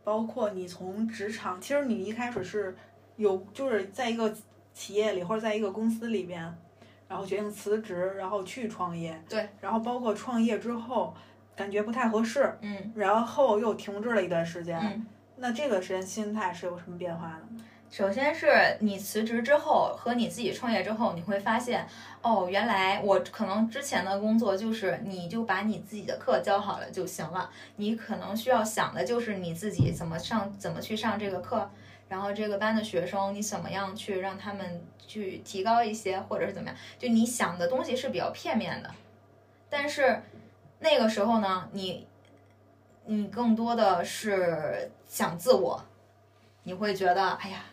[0.04, 2.76] 包括你从职场，其实你一开始是
[3.16, 4.32] 有就是在一个
[4.72, 6.56] 企业里或者在一个公司里边。
[7.08, 9.20] 然后决定辞职，然后去创业。
[9.28, 9.48] 对。
[9.60, 11.14] 然后包括创业之后，
[11.56, 12.56] 感觉不太合适。
[12.60, 12.92] 嗯。
[12.94, 14.78] 然后又停滞了一段时间。
[14.78, 15.06] 嗯。
[15.36, 17.42] 那这个时间心态是有什么变化呢？
[17.90, 21.88] 首先是你辞职之后和你自己创业之后，你会发现，
[22.20, 31.70] 哦，原来我可能之前的工作就是你就把你自己的课教好了就行了，你可能需要想的就是你自己怎么上，怎么去上这个课。
[32.08, 36.76] 然后这个班的学生，你怎么样去让他们去提高一些，或者是怎么样？
[36.98, 38.90] 就你想的东西是比较片面的，
[39.68, 40.22] 但是
[40.78, 42.06] 那个时候呢，你
[43.04, 45.84] 你更多的是想自我，
[46.62, 47.64] 你会觉得哎呀，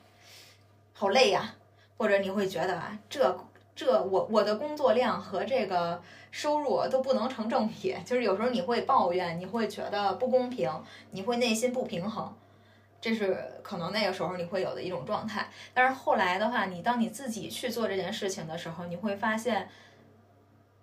[0.93, 1.55] 好累呀，
[1.97, 3.39] 或者你会觉得啊这
[3.73, 10.69] 这我我的工作量和这个收入都不能成正比， 就是有时候你会抱怨，你会觉得不公平，
[11.11, 12.33] 你会内心不平衡。
[13.05, 19.69] 这是可能那个时候你会有的一种状态，但是后来的话，你当你自己去做这件事情的时候，你会发现，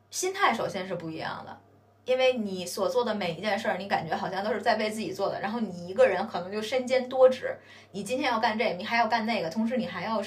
[0.09, 1.59] 心态首先是不一样的，
[2.05, 7.59] 因为你所做的每一件事儿，你感觉好像都是在为自己做的，然后你一个人可能就身兼多职，
[7.91, 10.23] 你今天要干这，你还要干那个，同时你还要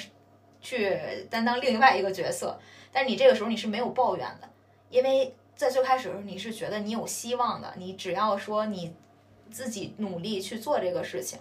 [0.60, 2.60] 去担当另外一个角色，
[2.92, 4.50] 但是你这个时候你是没有抱怨的，
[4.90, 8.94] 因为在最开始的时候你是觉得你有希望的，你只要说你
[9.50, 11.40] 自己努力去做这个事情。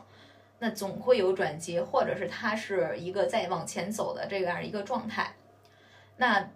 [0.58, 5.34] 那总会有转机，或者是它是一个在往前走的这样一个状态。
[6.16, 6.48] 那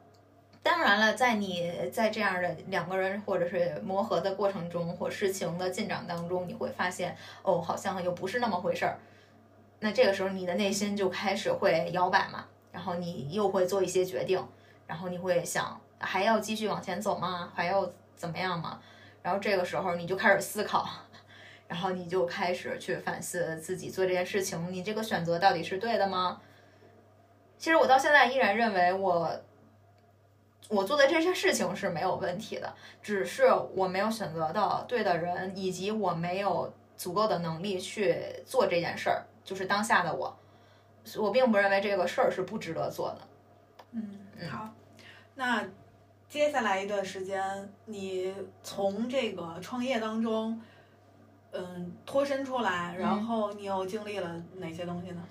[0.62, 8.98] 当然了，在你在这样的两个人或者是磨合的过程中，或事情的进展当中，你会发现哦，好像又不是那么回事儿。
[9.80, 14.44] 那这个时候，你的内心就开始会摇摆嘛，然后你又会做一些决定，
[14.87, 17.52] 然后你会想还要继续往前走吗？
[17.54, 18.80] 还要怎么样吗？
[19.22, 20.88] 然后这个时候你就开始思考。
[21.68, 26.40] 然后你就开始去反思自己做这件事情，你这个选择到底是对的吗？
[27.59, 29.38] 其实我到现在依然认为我
[30.70, 40.35] 我做的这些事情是没有问题的，只是我没有选择到对的人，以及我没有足够的能力去做这件事儿，就是当下的我，
[41.18, 43.18] 我并不认为这个事儿是不值得做的。
[43.92, 44.72] 嗯，好，
[45.35, 45.68] 那
[46.31, 50.59] 接下来一段时间，你从这个创业当中。
[51.52, 55.22] 嗯，脱身出来，然后你又经历了哪些东西呢？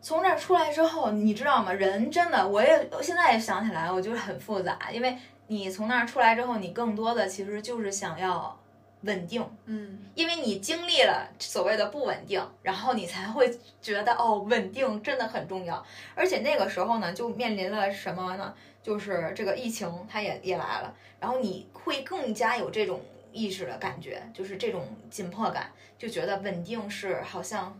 [0.00, 1.72] 从这儿出来之后，你知道吗？
[1.72, 4.78] 人真的，我也现在也想起来，我觉得很复杂。
[4.92, 8.56] 因为你从那儿出来之后，你更多的其实就是想要
[9.02, 15.84] 稳定，嗯因为你经历了所谓的不稳定，然后你才会觉得哦，稳定真的很重要。
[16.14, 18.54] 而且那个时候呢，就面临了什么呢？
[18.82, 23.00] 就是这个疫情它也也来了，然后你会更加有这种
[23.34, 27.76] 意识的感觉，就是这种紧迫感，就觉得稳定是好像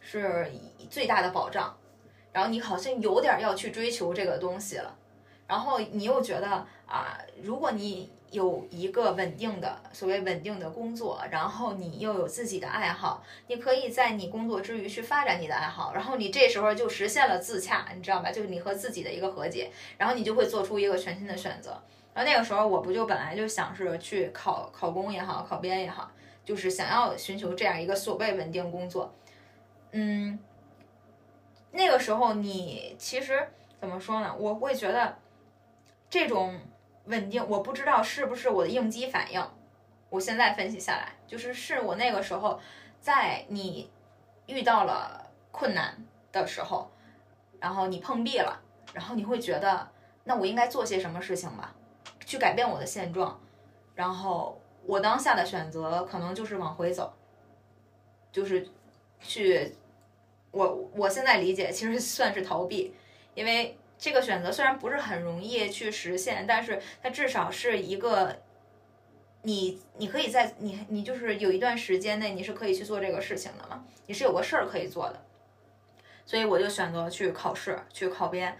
[0.00, 0.50] 是
[0.90, 1.76] 最大的保障，
[2.32, 4.96] 然后你好像有点要去追求这个东西了，
[5.46, 18.32] 然后你又觉得啊，如果你有一个稳定的所谓稳定的工作，然后你又有自己的爱好，你可以在你工作之余去发展你的爱好，然后你这时候就实现了自洽，你知道吧？
[18.32, 21.80] 就是你和自己的一个和解，然后你就会做出一个全新的选择。
[22.16, 26.10] 然后那个时候我不就本来就想是去考考公也好，考编也好，
[26.42, 29.14] 就是想要寻求这样一个所谓稳定工作。
[29.92, 30.38] 嗯，
[31.72, 33.46] 那个时候你其实
[33.78, 34.34] 怎么说呢？
[34.34, 35.18] 我会觉得
[36.08, 36.58] 这种
[37.04, 39.46] 稳定，我不知道是不是我的应激反应。
[40.08, 42.58] 我现在分析下来，就是是我那个时候
[42.98, 43.90] 在你
[44.46, 46.02] 遇到了困难
[46.32, 46.90] 的时候，
[47.60, 48.58] 然后你碰壁了，
[48.94, 49.86] 然后你会觉得，
[50.24, 51.74] 那我应该做些什么事情吧，
[52.26, 53.40] 去改变我的现状。
[53.94, 57.14] 然后我当下的选择可能就是往回走，
[58.30, 58.68] 就是
[59.22, 59.74] 去，
[60.50, 62.94] 我我现在理解其实算是逃避，
[63.34, 68.36] 因为这个选择虽然不是很容易去实现，但是它至少是一个。
[69.42, 75.22] 你你可以在你你就是有一段时间内你是可以去做这个事情的嘛，你是有个事儿可以做的，
[76.24, 78.58] 所以我就选择去考试去考编。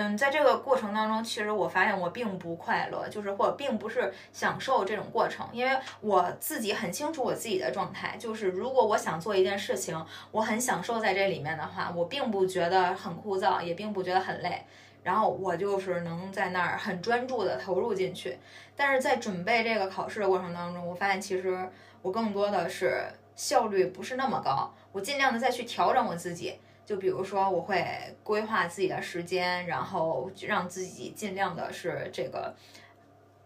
[0.00, 14.64] 嗯，在这个过程当中，其实我发现我并不快乐，就是或者并不是享受这种过程，因为我自己很清楚我自己的状态，就是如果我想做一件事情，我很享受在这里面的话，我并不觉得很枯燥，也并不觉得很累，
[15.02, 18.38] 然后我就是能在那儿很专注的投入进去。
[18.76, 21.68] 但是在准备这个考试的过程当中，我发现其实
[22.02, 23.02] 我更多的是
[23.34, 26.60] 效率不是那么高，我尽量的再去调整我自己。
[26.88, 27.86] 就比如说，我会
[28.24, 32.54] 规划自己的时间，然后让自己尽量的是这个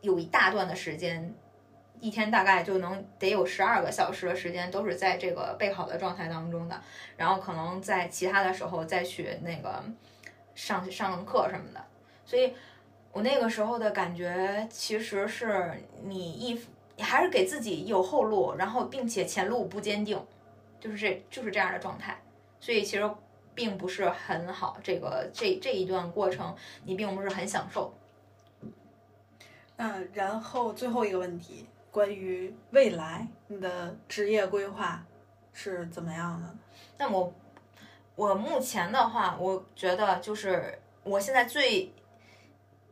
[0.01, 1.35] 有一大段的时间，
[1.99, 6.81] 一天大概就能得有十二个小时的时间都是在这个备考的状态当中的，
[7.17, 9.83] 然后可能在其他的时候再去那个
[10.55, 11.85] 上上课什么的。
[12.25, 12.55] 所以
[13.11, 20.25] 我那个时候的感觉其实是你一你还是给自己有后路，然后并且前路不坚定，
[20.79, 22.17] 就是这就是这样的状态。
[22.61, 23.11] 所以其实。
[23.55, 27.95] 并不是很好，这个这这一段过程你并不是很享受。
[29.77, 35.05] 嗯，然后最后一个问题，关于未来你的职业规划
[35.53, 36.55] 是怎么样的？
[36.99, 37.33] 那我
[38.15, 41.93] 我目前的话，我觉得就是我现在最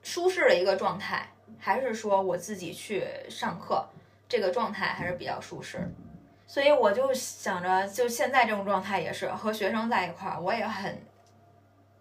[0.03, 3.87] 舒适的一个状态，还是说我自己去上课，
[4.29, 5.89] 这个状态还是比较舒适。
[6.51, 11.01] 所以我就想着，就现在这种状态也是和学生在一块儿，我也很，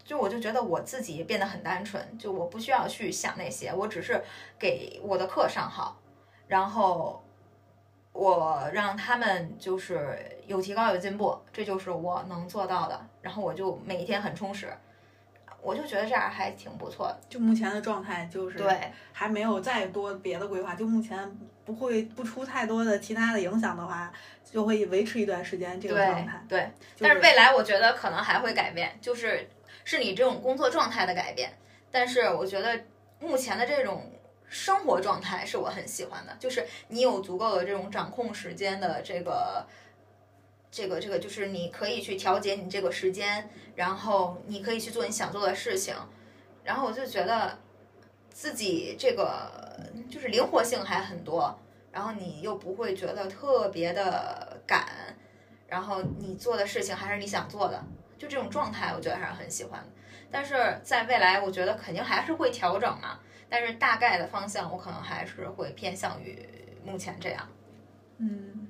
[0.04, 4.20] 就我就觉得我自己变得很单纯，就我不需要去想那些，我只是
[4.58, 6.00] 给我的课上好，
[6.48, 7.24] 然后
[8.12, 14.74] 我让他们就是有提高有进步，这就是我能做到的，然后我就每一天很充实，
[15.62, 17.20] 我就觉得这样还挺不错的。
[17.30, 21.38] 就目前的状态就是对，还没有再多别的规划，就目前
[21.69, 24.12] 不会不出太多的其他的影响的话。
[24.51, 29.47] 就会维持一段时间这个状态，对，就但是未来我觉得可能还会改变，就是
[29.86, 31.55] 是你这种工作状态的改变。
[31.91, 32.82] 但是我觉得
[33.19, 34.12] 目前的这种
[34.47, 39.63] 生活状态是我很喜欢的，就是你有足够的这种掌控时间的这个，
[40.71, 45.93] 这个这个，就是你可以去调节你这个时间，然后你可以去做你想做的事情，
[46.63, 47.55] 然后我就觉得
[48.39, 49.52] 自己这个
[50.10, 51.54] 就是灵活性还很多。
[51.91, 54.88] 然后你又不会觉得特别的赶，
[55.67, 57.84] 然后你做的事情还是你想做的，
[58.17, 59.88] 就这种状态，我觉得还是很喜欢的。
[60.32, 63.19] 但是在未来，我觉得肯定还是会调整嘛。
[63.49, 66.47] 但是大概的方向，我可能还是会偏向于
[66.86, 67.45] 目前这样。
[68.19, 68.69] 嗯，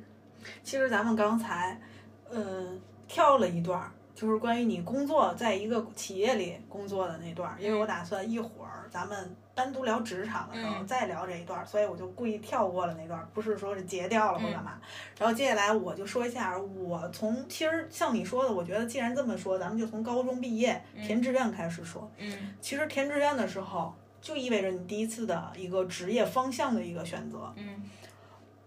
[0.63, 1.79] 其实咱们刚才，
[2.27, 2.75] 呃，
[3.07, 9.35] 跳了一段，就是关于你工作在一个企业里工作的那段，因为我打算一会儿咱们。
[9.59, 14.79] 单独聊职场的时候再聊这一段，所以我就故意跳过了那段，不是说是截掉了或干嘛。
[15.17, 22.09] 然后接下来我就说一下，我从其实像你说的，我觉得既然这么说，咱们就从高中毕业填志愿开始说。
[22.15, 27.53] 嗯，其实填志愿的时候，就意味着你第一次的一个职业方向的一个选择。
[27.57, 27.83] 嗯，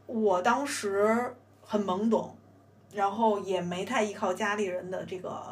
[0.04, 2.36] 我当时很懵懂，
[2.92, 5.42] 然后也没太依靠家里人的这个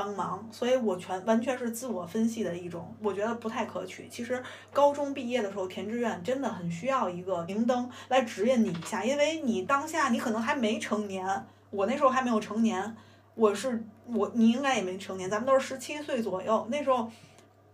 [0.00, 4.08] 帮忙，所以我全完全是自我分析的一种，我觉得不太可取。
[4.10, 4.42] 其实
[4.72, 12.96] 高中毕业的时候填志愿真的很需要一个明灯来指引你一下，因为你当下你可能还没成年，我那时候还没有成年，
[13.34, 17.10] 我是我你应该也没成年，咱们都是十七岁左右，那时候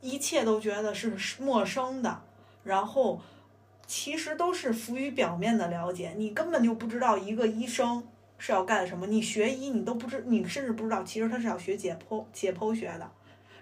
[0.01, 2.23] 一切都觉得是陌生的，
[2.65, 3.21] 然后
[3.87, 8.03] 其实都是浮于表面的了解，你根本就不知道一个医生。
[8.39, 9.07] 是要干什么？
[9.07, 13.11] 你学医，你都不知，你甚至不知道，其实他是要学解剖、解剖学的。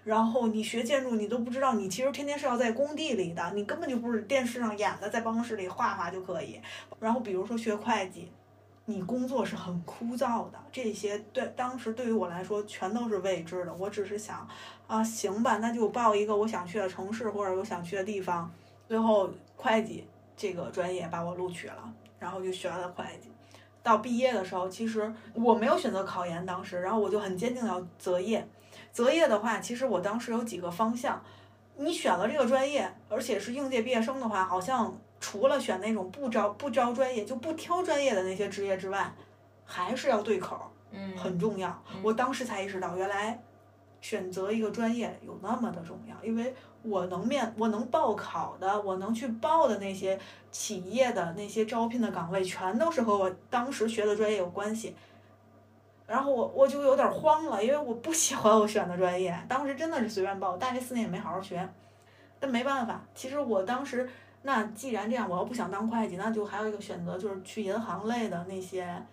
[0.03, 6.61] 然后你学建筑，你都不知道，你其实天天是要在工地里的，你根本就不是电视上演的，在办公室里画画就可以。
[6.99, 8.31] 然后比如说学会计，
[8.85, 13.73] 你工作是很枯燥的，这些对当时对于我来说全都是未知的。
[13.73, 14.47] 我只是想，
[14.85, 18.51] 啊，行吧，那就报一个我想去的城市或者我想去的地方。
[18.87, 20.05] 最后会计
[20.37, 23.31] 这个专业把我录取了，然后就学了会计。
[23.85, 28.47] 到毕业的时候，其实我没有选择考研，当时，然后我就很坚定的要择业。
[28.91, 31.21] 择业的话，其实我当时有几个方向。
[31.77, 39.13] 你选了这个专业，而且是应届毕业生的话，好像除了选那种不招不招专业就不挑专业的那些职业之外，
[39.65, 41.83] 还是要对口，嗯，很重要。
[42.01, 43.39] 我当时才意识到，原来
[44.01, 46.55] 选择一个专业有那么的重要，因为。
[46.87, 50.19] 我能面，我能报考的，我能去报的那些
[50.51, 54.95] 企业的那些招聘的岗位，全都是和我当时学的专业有关系。
[56.07, 61.67] 然后我我就有点慌了，因为我不喜欢我选的专业，当时真的是随便报，大学四年也没好好学。
[62.39, 64.07] 但没办法，其实我当时
[64.43, 69.03] 那既然这样，我要不想当会计，那就还有一个选择，就是去银行类的那些，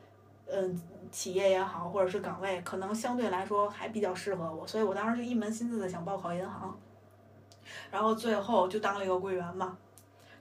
[0.46, 6.76] 嗯，企业也好，或者是岗位，可能相对来说还比较适合我，所以我当时就一门心思的想报考银行。
[7.90, 9.76] 然后最后就当了一个柜员嘛。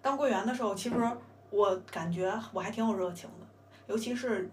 [0.01, 0.95] 当柜员的时候，其实
[1.49, 3.45] 我感觉我还挺有热情的，
[3.87, 4.49] 尤其是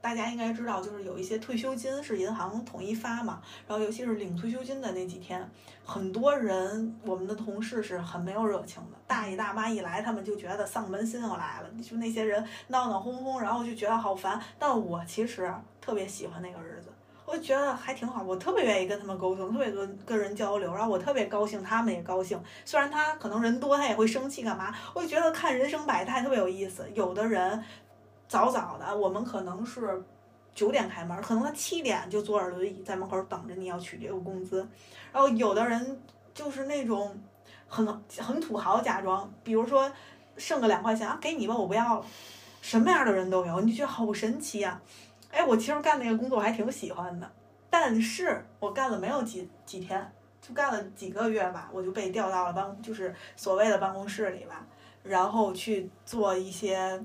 [0.00, 3.42] 大家应该知道，就是有一些退休金是银行统一发嘛。
[3.66, 5.50] 然后尤其是领退休金的那几天，
[5.84, 8.96] 很多人我们的同事是很没有热情的。
[9.06, 14.40] 大爷大妈一来，他们就觉得丧门星要来了，就那些人闹闹哄哄，然后就觉得好烦。
[14.58, 16.75] 但我其实特别喜欢那个日子。
[17.26, 22.40] 我觉得还挺好，我特别愿意跟他们沟通，特别多跟人交流，然后我特别高兴，他们也高兴。
[22.64, 24.72] 虽然他可能人多，他也会生气干嘛？
[24.94, 26.88] 我就觉得看人生百态特别有意思。
[26.94, 27.62] 有的人
[28.28, 30.00] 早早的，我们可能是
[30.54, 34.66] 九点开门，可能他七点就坐着轮椅在门口等着你要取这个工资。
[35.12, 36.00] 然后有的人
[36.32, 37.20] 就是那种
[37.66, 37.84] 很
[38.18, 39.90] 很土豪假装，比如说
[40.36, 42.06] 剩个两块钱啊，给你吧，我不要了。
[42.62, 44.80] 什么样的人都有，你就觉得好神奇呀。
[45.30, 47.30] 哎，我其实干那个工作我还挺喜欢的，
[47.68, 54.66] 但是我干了没有几几天，就干了几个月吧，我就被调到了办，就是所谓的办公室里吧，
[55.02, 57.04] 然后去做一些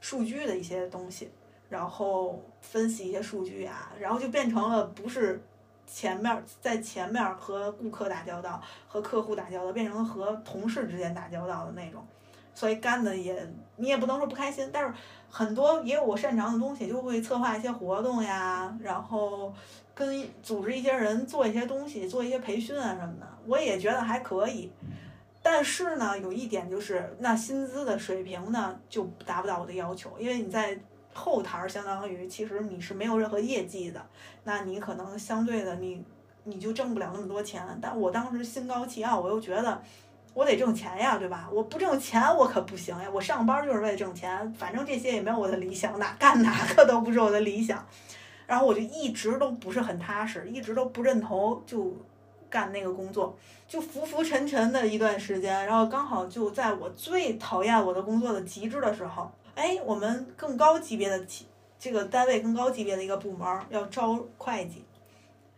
[0.00, 1.30] 数据的一些东西，
[1.68, 5.42] 然后分析一些数据啊，然后就变成了不是
[5.86, 12.06] 前面在前面和顾客打交道，和客户打交道，变成了和同事之间打交道的那种。
[12.54, 13.34] 所以干的也，
[13.76, 14.92] 你也不能说不开心，但是
[15.28, 19.52] 很多也有我擅长的东西，就会策划一些活动呀，然后
[19.94, 24.70] 跟组织一些人做一些东西，做一些培训啊什么的，我也觉得还可以。
[25.42, 30.78] 但是呢，有一点就是，那薪资的水平呢就达不到我的要求，因为你在
[31.14, 34.04] 后台儿，相当于其实你是没有任何业绩的，
[34.44, 36.04] 那你可能相对的你
[36.44, 37.66] 你就挣不了那么多钱。
[37.80, 39.82] 但我当时心高气傲，我又觉得。
[40.34, 41.48] 我得挣钱呀，对吧？
[41.52, 43.08] 我不挣钱我可不行呀。
[43.12, 47.86] 我上班就是为了挣钱，反正这些也没有我的理想，哪干哪个都不是我的理想。
[48.46, 51.94] 然后我就一直都不是很踏实，一直都不认头就
[52.50, 53.36] 干那个工作，
[53.68, 55.66] 就浮浮沉沉的一段时间。
[55.66, 61.26] 然后刚好就在我最讨厌我的工作的极致的时候，哎，我们更高级别的
[61.78, 64.84] 这个单位更高级别的一个部门要招会计，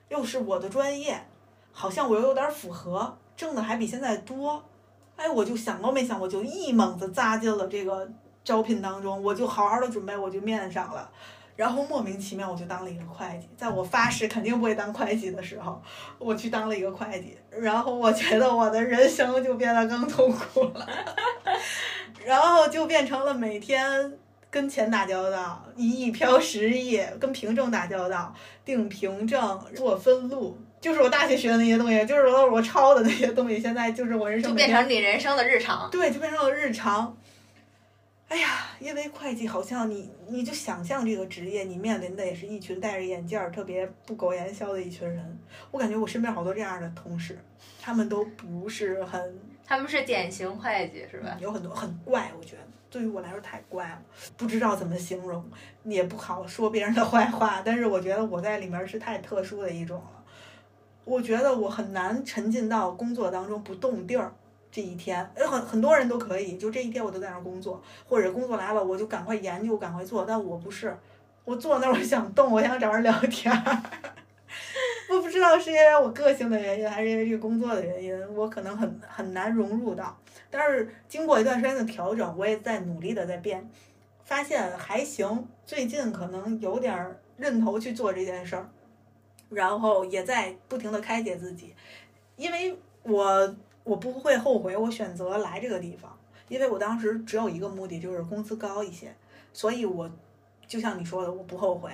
[0.09, 1.25] 又是我的专业，
[1.73, 3.17] 好像我又有点符合。
[3.37, 4.63] 挣的还比现在多，
[5.17, 8.09] 哎，我就想都没想过，就一猛子扎进了这个
[8.43, 11.11] 招聘当中，我就好好的准备，我就面上了，
[11.57, 15.81] 然后莫名其妙我就当了一个会计，在我发誓肯定不会当会计的时候，
[16.19, 20.89] 我去当了一个会计，然后我觉得我的人生就变得更痛苦了，
[22.25, 24.13] 然后就变成了每天
[24.51, 28.33] 跟钱打交道，一亿飘十亿，跟凭证打交道，
[28.65, 30.59] 定凭证，做分录。
[30.85, 35.89] 就是我大学学的那些东西，就是我我抄的那些东西，现在就是我人生就变成你人生的日常。
[35.91, 37.17] 对，就变成了日常。
[38.29, 45.39] 哎呀，因为会计好像你，你就想象这个职业，你面临的也是一群戴着眼镜儿、特别不苟言笑的一群人。
[45.71, 47.39] 我感觉我身边好多这样的同事，
[47.81, 51.35] 他们都不是很他们是典型会计是吧？
[51.41, 54.03] 有很多很怪，我觉得对于我来说太怪了，
[54.37, 55.43] 不知道怎么形容，
[55.85, 57.63] 也不好说别人的坏话。
[57.65, 60.24] 但是我觉得我在里面是太特殊的一种了。
[61.05, 64.33] 我觉得我很难沉浸到工作当中不动地儿
[64.71, 70.25] 这一天，呃，很很多人都可以，就这一天我都在那儿工作，或者工作来了我就赶快研究，赶快做。
[70.27, 70.97] 但我不是，
[71.45, 73.53] 我坐那儿 我想动，我想找人聊天。
[75.11, 80.19] 我不知道是因为我个性的原因，还是因为这个工作的原因，我可能很很难融入到。
[80.51, 83.69] 但是经过一段时间的调整，我也在努力的在变，
[84.25, 85.47] 发现还行。
[85.67, 88.69] 最近可能有点认头去做这件事儿，
[89.51, 91.75] 然后也在不停的开解自己，
[92.37, 96.19] 因为我我不会后悔我选择来这个地方，
[96.49, 99.15] 因为我当时只有一个目的，就是工资高一些，
[99.53, 100.11] 所以我
[100.67, 101.91] 就像你说的，我不后悔。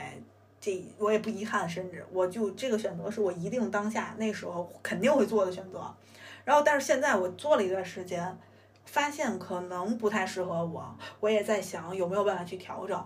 [0.63, 5.83] 这我也不遗憾，甚至我就这个选择是我一定当下那时候肯定会做的选择。
[6.45, 8.39] 然后，但是现在我做了一段时间，
[8.85, 13.03] 发现可能不太适合我，我也在想有没有办法去调整。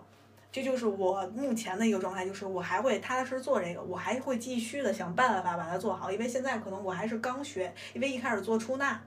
[0.54, 6.12] 这就是我目前的一个状态，就是我还会踏踏实实做这个，我还会继续的想办法把它做好。
[6.12, 9.02] 因为现在可能我还是刚学，因为一开始做出纳，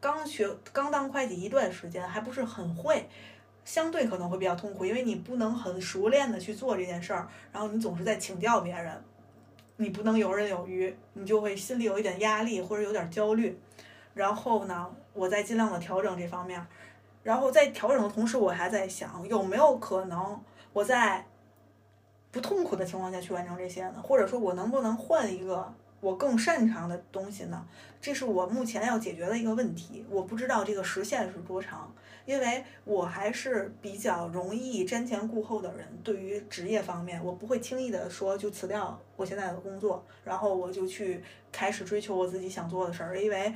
[0.00, 3.08] 刚学刚当会计一段时间，还不是很会。
[3.64, 9.02] 相对可能会比较痛苦，因为你不能很熟练的去做这件事儿，然后你总是在请教别人，
[9.78, 13.58] 你不能游刃有余，你就会心里有一点压力或者有点焦虑。
[14.12, 16.62] 然后呢，我在尽量的调整这方面，
[17.22, 20.38] 然后在调整的同时，我还在想有没有可能
[20.72, 21.26] 我在
[22.30, 24.02] 不痛苦的情况下去完成这些呢？
[24.02, 27.66] 或者说，我能不能换一个我更擅长的东西呢？
[28.00, 31.92] 这是我目前要解决的一个问题，我不知道这个时限是多长。
[32.24, 41.20] 因为我还是比较容易瞻前顾后的人，对于职业方面，我不会轻易的说就辞掉我现在的工作，然后我就去
[41.50, 43.52] 开始追求我自己想做的事儿，因为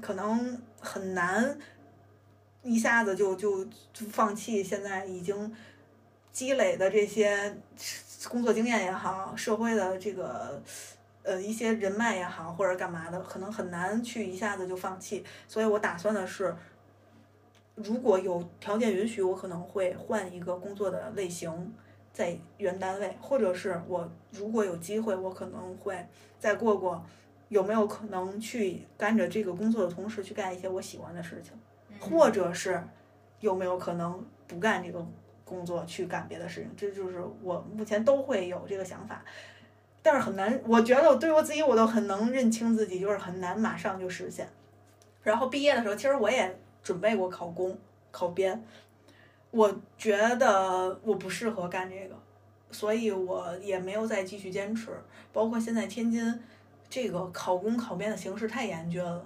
[0.00, 1.58] 可能很难
[2.62, 3.62] 一下子就就
[3.92, 5.54] 就放弃现在已经
[6.32, 7.56] 积累的这些
[8.28, 10.60] 工作经验也好，社会的这个
[11.22, 16.56] 呃一些人脉也好，或者干嘛的，可能很难去一下子就放弃，所以我打算的是。
[17.74, 21.72] 如果有条件允许，我可能会换一个工作的类型，
[22.12, 26.06] 在原单位，或者是我如果有机会，我可能会
[26.38, 27.02] 再过过，
[27.48, 31.58] 有没有可能去干着这个工作的同时去干一些我喜欢的事情，
[31.98, 32.86] 或者是
[33.40, 35.04] 有没有可能不干这个
[35.44, 39.24] 工作去干别的事情，这就是我目前都会有这个想法，
[40.02, 44.48] 但是很难，我觉得我对我自己我都很能认清自己，就是很难马上就实现。
[45.22, 46.58] 然后毕业的时候，其实我也。
[46.82, 47.78] 准备过考公、
[48.10, 48.60] 考编，
[49.52, 52.16] 我觉得我不适合干这个，
[52.72, 54.90] 所以我也没有再继续坚持。
[55.32, 56.42] 包括现在天津
[56.90, 59.24] 这个考公考编的形势太严峻了，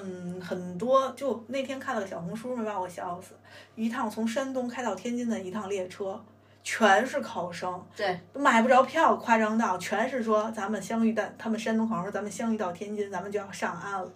[0.00, 3.34] 嗯，很多就那天看了个小红书，没把我笑死。
[3.74, 6.22] 一趟从山东开到天津的一趟列车。
[6.64, 14.08] 全是考生，对，都买不着票，夸张到全是说咱们相遇到他们山东考生说咱们相遇到天津，咱们就要上岸了。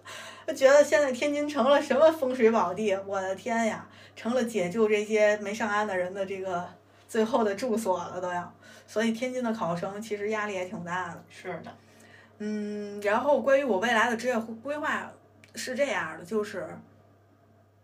[0.47, 6.65] 我觉得现在天津成了什么风水宝地，我的天呀，成了解救这些没上岸的人的这个
[7.05, 8.49] 最后的住所了都要。
[8.87, 11.21] 所以天津的考生其实压力也挺大的。
[11.29, 11.71] 是的，
[12.37, 15.11] 嗯，然后关于我未来的职业规划
[15.57, 16.67] 是这样的，就是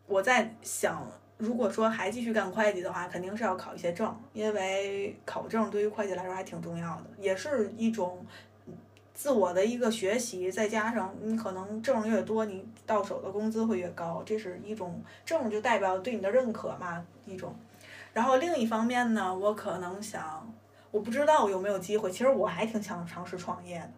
[0.05, 1.05] 我在想。
[1.39, 8.25] 如果说还继续干会计的话，肯定是要考一些证，因为考证对于会计来说还挺重要的，也是一种
[9.13, 10.49] 自我的一个学习。
[10.49, 17.53] 再加上你可能证越多，你到手的工资会越高，这是一种证就代表对你的认可嘛一种。
[18.13, 20.49] 然后另一方面呢，我可能想，
[20.91, 23.89] 我不知道有没有机会，其实我还挺想尝试创业的。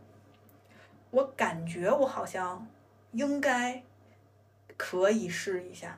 [1.12, 2.66] 我感觉我好像
[3.16, 3.82] 应该
[4.78, 5.98] 可以试一下。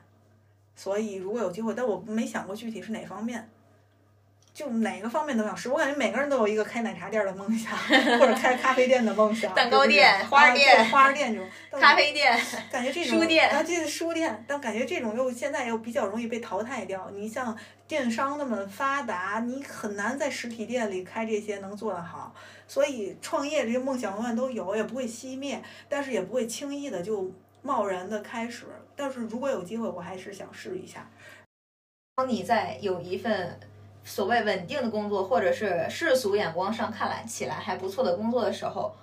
[0.74, 3.50] 所以，如果有机会，但我没想过具体是哪方面，
[4.52, 5.68] 就哪个方面都想试。
[5.68, 7.76] 我感觉每个人都有一个开奶茶店的梦想，
[8.18, 11.48] 或者开咖啡店的梦想， 蛋糕店、花店、花店这种，
[11.80, 12.38] 咖啡店，
[12.70, 17.10] 感觉这种，书店，啊，这是书店，但感觉这种又现在又比较容易被淘汰掉。
[17.14, 22.34] 你像电商那么发达，你很难在实体店里开这些能做得好。
[22.66, 27.32] 所以，创业这些梦想永远都有，也不会熄灭，但是也不会轻易的就
[27.62, 28.66] 贸然的开始。
[28.94, 31.08] 但是如果有机会，我还是想试一下。
[32.16, 33.58] 当你在有一份
[34.08, 38.96] 所谓稳定的工作，或者是世俗眼光上看来起来还不错的工作的时候，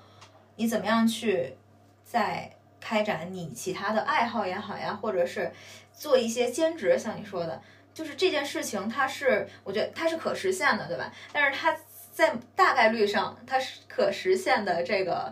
[0.55, 1.55] 你怎么样去
[2.03, 2.51] 在
[2.81, 5.51] 开展你其他的爱好也好呀，或者是
[5.93, 6.97] 做一些兼职？
[6.97, 7.61] 像你说的，
[7.93, 11.13] 就是这件事情，它是我觉得它是可实现的，对吧？
[11.31, 11.77] 但是它
[12.11, 15.31] 在大概率上，它是可实现的这个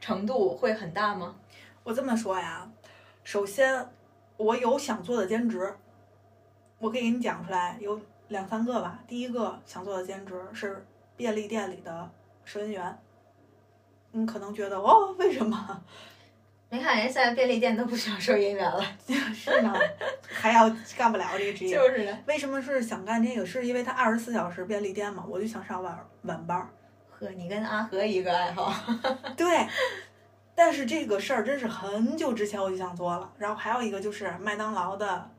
[0.00, 1.34] 程度会很大吗？
[1.82, 2.70] 我这么说呀。
[3.24, 3.88] 首先，
[4.36, 5.74] 我有想做的兼职，
[6.78, 8.00] 我可以给你讲出来，有
[8.32, 8.98] 两三个吧。
[9.06, 10.84] 第一个想做的兼职是
[11.16, 12.10] 便利店里的
[12.44, 12.98] 收银员。
[14.10, 15.82] 你可能觉得哦，为什么？
[16.68, 18.82] 没看人现在便利店都不需要收银员了，
[19.34, 19.72] 是呢，
[20.22, 21.76] 还要干不了这个职业。
[21.76, 22.18] 就是的。
[22.26, 23.44] 为什么是想干这个？
[23.44, 26.70] 是因为他二十四小时便利店嘛，我就想上晚晚班儿。
[27.10, 28.72] 呵，你跟阿和一个爱好。
[29.36, 29.66] 对，
[30.54, 33.30] 但是这个事儿真是很久之前我就想做了。
[33.36, 35.30] 然后还有一个就是麦当劳的，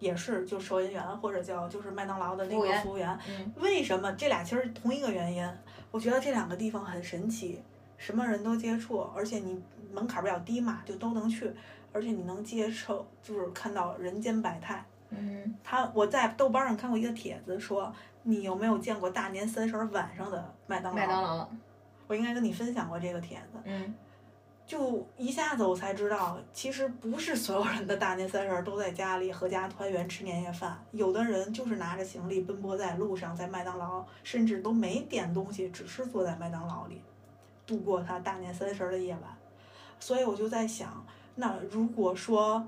[0.00, 3.16] 也是就收银员或者叫就是麦当劳的那个服务员
[3.56, 5.48] 为什么这俩其实同一个原因？
[5.92, 7.62] 我觉得这两个地方很神奇，
[7.96, 11.52] 什么人都接触，而且你门槛比较低嘛，就都能去，
[11.92, 14.84] 而且你能接受，就是看到人间百态。
[15.10, 17.92] 嗯，他我在豆瓣上看过一个帖子说，
[18.22, 20.96] 你有没有见过大年三十儿晚上的麦当劳？
[20.96, 21.48] 麦当劳。
[22.06, 23.94] 我应该跟你分享过这个帖子，嗯，
[24.70, 37.02] 就一下子我才知道，其实不是所有人的大年三十儿都在家里合家团圆吃年夜饭，有的人就是拿着行李奔波在路上，在麦当劳，甚至都没点东西，只是坐在麦当劳里
[37.66, 39.22] 度过他大年三十儿的夜晚。
[39.98, 41.04] 所以我就在想，
[41.34, 42.64] 那如果说，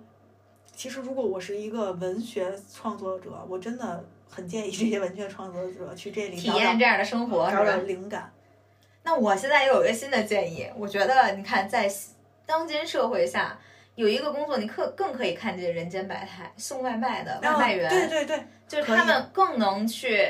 [0.74, 7.76] 其实如果我是一个文学创作者，我真的很建议这些文学创作者去这里体验这样的生活是找找吧？
[7.84, 8.32] 灵感。
[9.04, 11.90] 那我现在又有一个新的建议，我觉得你看，在
[12.46, 13.58] 当今社会下，
[13.96, 20.28] 有一个工作你可更可以看见人间百态，送外卖的外卖员，啊对对对，就是他们更能去，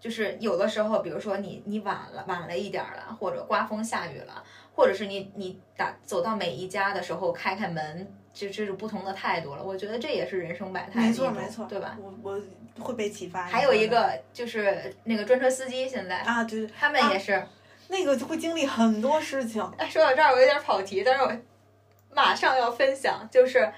[0.00, 4.42] 就是有的时候，比如说你你晚了晚了一点儿了，或者刮风下雨了，
[4.74, 9.62] 或者是你你打走到每一家的时候开开门，就这种不同的态度了。
[9.62, 11.96] 我觉得这也是人生百态没错没错，对吧？？
[12.00, 12.40] 我我
[12.82, 13.44] 会被启发。
[13.44, 17.46] 还有一个就是那个专车司机，现在啊，对对，他们也是。
[17.88, 19.62] 那个就会经历很多事情。
[19.78, 21.32] 哎，说到这儿我有点跑题，但是我
[22.10, 23.72] 马上要分享，就是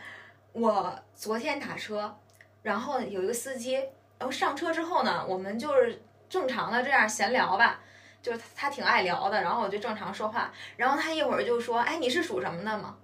[0.53, 2.17] 我昨天打车，
[2.63, 3.75] 然后有一个司机，
[4.19, 7.81] 然后上车之后呢，我们就是正常的这样闲聊吧，
[8.23, 12.97] 就是他挺爱聊的，然后我就正常说话，然后他一会儿就说，哎，你是属什么的吗？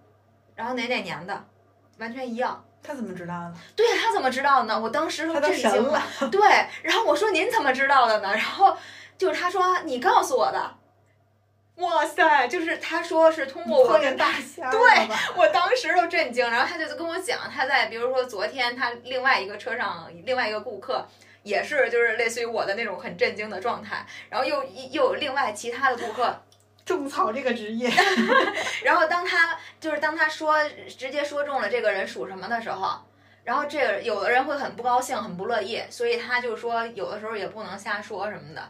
[0.55, 1.45] 然后哪哪年的，
[1.99, 2.65] 完全一样。
[2.83, 3.55] 他怎么知道的？
[3.77, 4.79] 对呀，他怎么知道呢？
[4.79, 6.03] 我当时都他震惊了。
[6.31, 6.41] 对，
[6.83, 8.33] 然后我说您怎么知道的呢？
[8.35, 8.77] 然后
[9.17, 10.79] 就是他说你告诉我的。
[11.77, 14.81] 哇塞，就是他说是通过我跟大仙儿对
[15.37, 21.07] 我当时都震惊，然后他就跟我讲，他在比如说昨天他另外一个车上另外一个顾客。
[21.45, 24.63] 也是，就是类似于我的那种很震惊的状态，然后又
[24.93, 26.41] 又有另外其他的顾客，
[26.87, 27.91] 种草这个职业
[28.85, 30.57] 然后当他就是当他说
[30.97, 32.97] 直接说中了这个人属什么的时候，
[33.43, 38.63] 然后这个有的人会很不高兴，很不乐意，所以他就说有的时候也不能瞎说什么的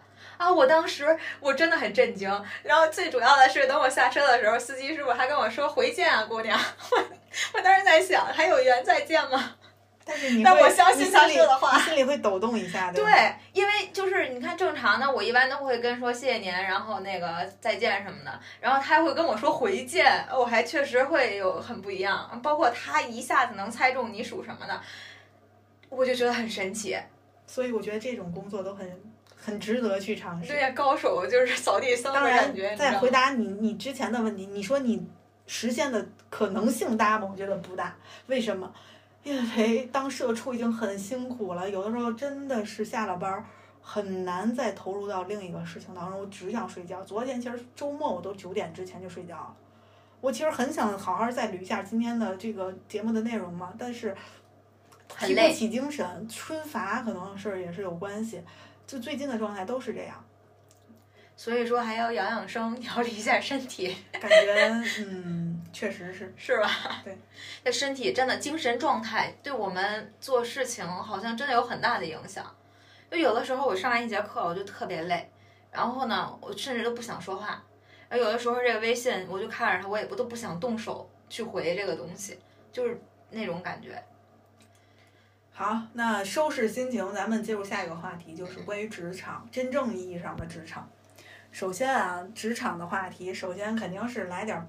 [0.42, 0.52] 啊。
[0.52, 1.06] 我当时
[1.40, 2.28] 我真的很震惊，
[2.62, 6.58] 然后最主要的是等我下车的时候，司机师傅还跟我说回见啊，姑娘。
[6.90, 6.98] 我
[7.54, 9.56] 我当时在想，还有缘再见吗？
[10.04, 12.94] 但是你会但我相信他说的话心里会抖动一下，的？
[13.00, 24.80] 对，因为就是你看正常的，我一般都会跟说谢谢您，然后那个再见什么的，然后他会跟我说回见，我还确实会有很不一样，包括他一下子能猜中你属什么的，
[25.88, 26.98] 我就觉得很神奇。
[27.46, 29.00] 所以我觉得这种工作都很
[29.44, 30.48] 很值得去尝试。
[30.48, 33.10] 对呀，高手就是扫地僧的当然感觉，，你知在回？
[33.10, 35.04] 答你你之前的问题，你说你
[35.46, 37.28] 实现的可能性大吗？
[37.30, 37.96] 我觉得不大。
[38.28, 38.72] 为什么？
[39.24, 43.44] 因为当社畜已经很辛苦了，有的时候真的是下了班儿
[43.80, 47.02] 很难再投入到另一个事情当中，我只想睡觉。
[47.02, 49.54] 昨天其实周末我都九点之前就睡觉了，
[50.20, 54.12] 我其实很想好好再捋一下今天的这个节目的内容嘛，但是
[55.20, 58.42] 提不起精神，春乏可能是也是有关系。
[58.92, 60.22] 就最近的状态都是这样，
[61.34, 64.68] 所以说还要养养生，调理一下身体，感觉
[64.98, 66.30] 嗯，确实是。
[66.36, 67.00] 是吧？
[67.02, 67.16] 对，
[67.64, 72.44] 这身体真的精神状态对我们做事情好像真的有很大的影响。
[73.10, 75.32] 就有的时候我上完一节课我就特别累，
[75.70, 77.64] 然后呢，我甚至都不想说话。
[78.10, 82.38] 然后有的时候这个微信我就看着它，我也不都不想动手去回这个东西，
[82.70, 84.04] 就是那种感觉。
[85.62, 90.90] 好，那收拾心情，咱们进入下一个话题，就是关于职场真正意义上的职场。
[91.52, 94.66] 首先啊，职场的话题，首先肯定是来点儿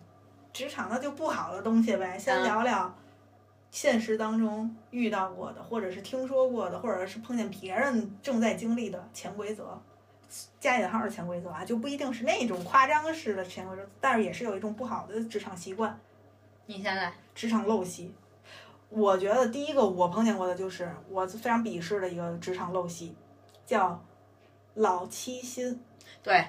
[0.53, 2.15] 职场的就不好的东西呗。
[2.19, 2.95] 先嗯聊聊
[3.71, 9.81] 现实当中遇到过的，或者是听说过的，或者是碰见别人正在经历的潜规则。
[10.59, 15.99] 加引号的潜规则啊，就不一定是那种夸张式的潜规则，但是也是有一种不好的职场习惯。
[16.67, 18.13] 你先来职场陋习。
[18.95, 23.15] 我觉得第一个我碰见过的就是我非常鄙视的一个职场陋习，
[23.65, 24.03] 叫
[24.75, 25.81] 老欺新，
[26.21, 26.45] 对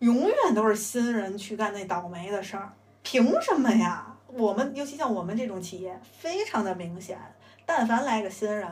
[0.00, 2.72] 永远都是新人去干那倒霉的事儿，
[3.02, 4.14] 凭什么呀？
[4.28, 7.18] 我们尤其像我们这种企业，非常的明显，
[7.64, 8.68] 但凡来个新人，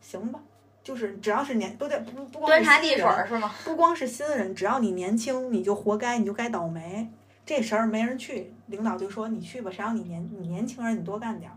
[0.00, 0.40] 行吧，
[0.82, 3.54] 就是只要是年不对不不光端茶递水儿是吗？
[3.64, 7.08] 不光是新人，只要你年轻，你就活该，你就该倒霉。
[7.46, 11.56] 这事儿没人去，领导就说你去吧，谁让你年你年轻人，你多干点儿。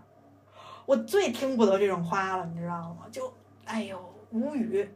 [0.92, 3.06] 我最听不得这种话了，你知道吗？
[3.10, 3.34] 就
[3.64, 3.98] 哎呦
[4.32, 4.94] 无语。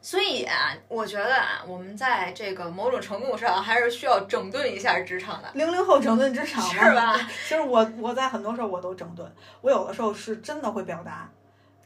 [0.00, 7.14] 所以啊，我觉得啊，我们在这个某种程度上还是需要整顿一下职场的，零零后整顿职场嘛是吧？
[7.46, 9.30] 其实我我在很多时候我都整顿，
[9.60, 11.28] 我有的时候是真的会表达。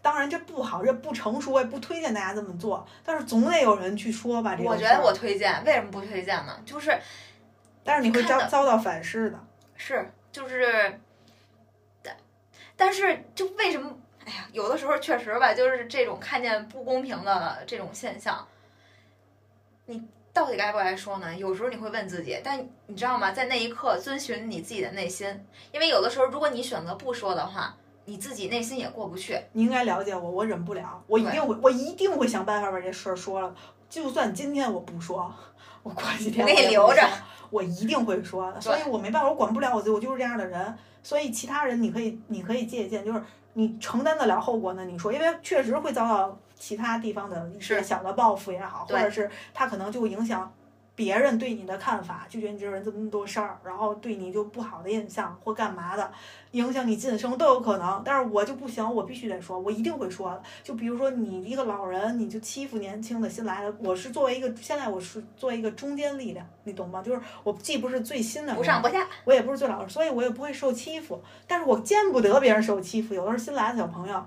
[0.00, 2.86] 当然这不好，这不成熟，我也不推荐大家这么做。
[3.04, 6.56] 但是总得有人去说吧，这个我觉得我推荐，为什么不推荐呢？
[6.64, 6.96] 就是
[7.82, 9.38] 但是你会遭遭到反噬的。
[9.76, 11.00] 是就是，但
[12.78, 13.94] 但是就为什么？
[14.24, 18.46] 哎呀，有的时候确实吧，就是这种看见不公平的这种现象，
[19.86, 21.34] 你到底该不该说呢？
[21.34, 23.32] 有时候你会问自己，但你知道吗？
[23.32, 25.26] 在那一刻遵循你自己的内心，
[25.72, 27.74] 因为有的时候如果你选择不说的话，
[28.04, 29.40] 你自己内心也过不去。
[29.52, 33.54] 你应该了解我，我忍不了，我一定会，我一定会想办法把这事儿说了。
[33.88, 35.34] 就算今天我不说，
[35.82, 37.02] 我过几天我给你留着，
[37.48, 38.60] 我一定会说的。
[38.60, 40.76] 所以我没办法，我管不了我自己，我就是这样的人。
[41.08, 43.22] 所以其他人你可以，你可以借鉴，就是
[43.54, 50.52] 你承担得了后果呢，你说，因为确实会遭到其他地方的一些小的报复也好，或者是他可能就影响。
[50.98, 56.10] 别人对你的看法，就觉得你这个人这么多事儿，然后对你就不好的印象或干嘛的，
[56.50, 58.02] 影响你晋升都有可能。
[58.04, 60.42] 但是我就不行，我必须得说，我一定会说的。
[60.64, 67.00] 就比如说你一个老人，你就欺负年轻的新来的，我是作为一个现在我是作为一个中坚力量，你懂吗？
[67.00, 71.22] 就是我既不是最新的，不上不下，我也不是最老的，所以我也不会受欺负。
[71.46, 74.20] 但是我见不得别人受欺负，有的是新来的小朋友。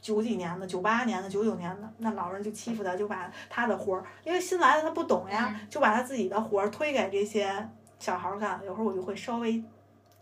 [0.00, 7.68] 九几年的、九八年的、九九年的，那老人就欺负他，就把他的活儿，因为新来的他不懂呀，就把他自己的活儿推给这些
[7.98, 8.60] 小孩儿干。
[8.64, 9.62] 有时候我就会稍微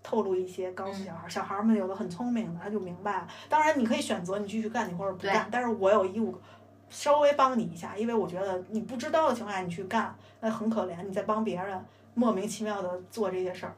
[0.03, 3.29] 透露一些告诉小孩儿，小孩儿们有的很聪明的，他就明白了。
[3.49, 6.35] 当然你可以选择你继续干，你或者不干，但是我有义务
[6.89, 13.74] 稍微帮你一下，因为我觉得你不知道的情况下你去干，那很可怜，你在帮别人莫名其妙的做这些事儿。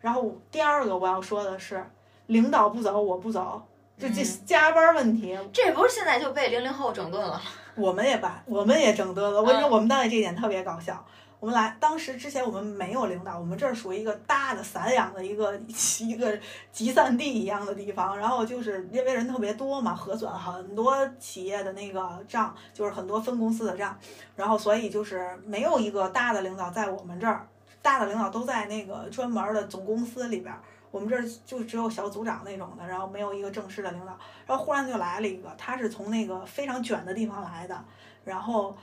[0.00, 1.84] 然后第二个我要说的是，
[2.26, 3.66] 领导不走我不走，
[3.98, 7.40] 就这嗯加班问题，这不是现在就被零零后整顿了吗？
[7.74, 9.40] 我们也把我们也整顿了。
[9.40, 11.04] 我跟你说，嗯我们单位这一点特别搞笑。
[11.38, 15.54] 我们来当时之前我们没有领导，我们这儿属于一个大的散养的一个
[16.00, 16.38] 一个
[16.72, 18.16] 集散地一样的地方。
[18.16, 23.96] 然后就是因为人特别多嘛，核算很多企业的那个账，就是很多分公司的账，
[24.34, 27.46] 然后所以就是没有一个大的领导在我们这儿，
[27.82, 30.60] 大的领导都在那个专门的总公司里边儿。
[30.96, 34.18] 我们这儿就只有小组长那种的，然后没有一个正式的领导。
[34.46, 37.84] 然后忽然就来了一个，他是从那个非常卷的地方来的，
[38.24, 38.74] 然后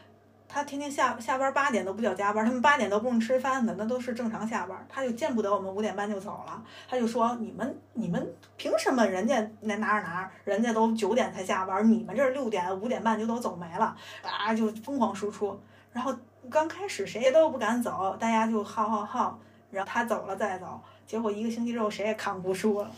[0.47, 4.85] 他天天下下班八点都不叫加班，他们八点都不用吃饭的，那都是正常下班。
[4.87, 15.59] 他就见不得我们五点半就走了，他就说你们你们凭什么人家那哪儿哪儿人家都九点才下班，你们这儿六点五点半就都走没了啊，就疯狂输出。
[15.91, 16.15] 然后
[16.51, 19.39] 刚开始谁都不敢走，大家就耗耗耗，
[19.71, 20.79] 然后他走了再走，
[21.13, 22.91] 结果一个星期之后谁也扛不住了。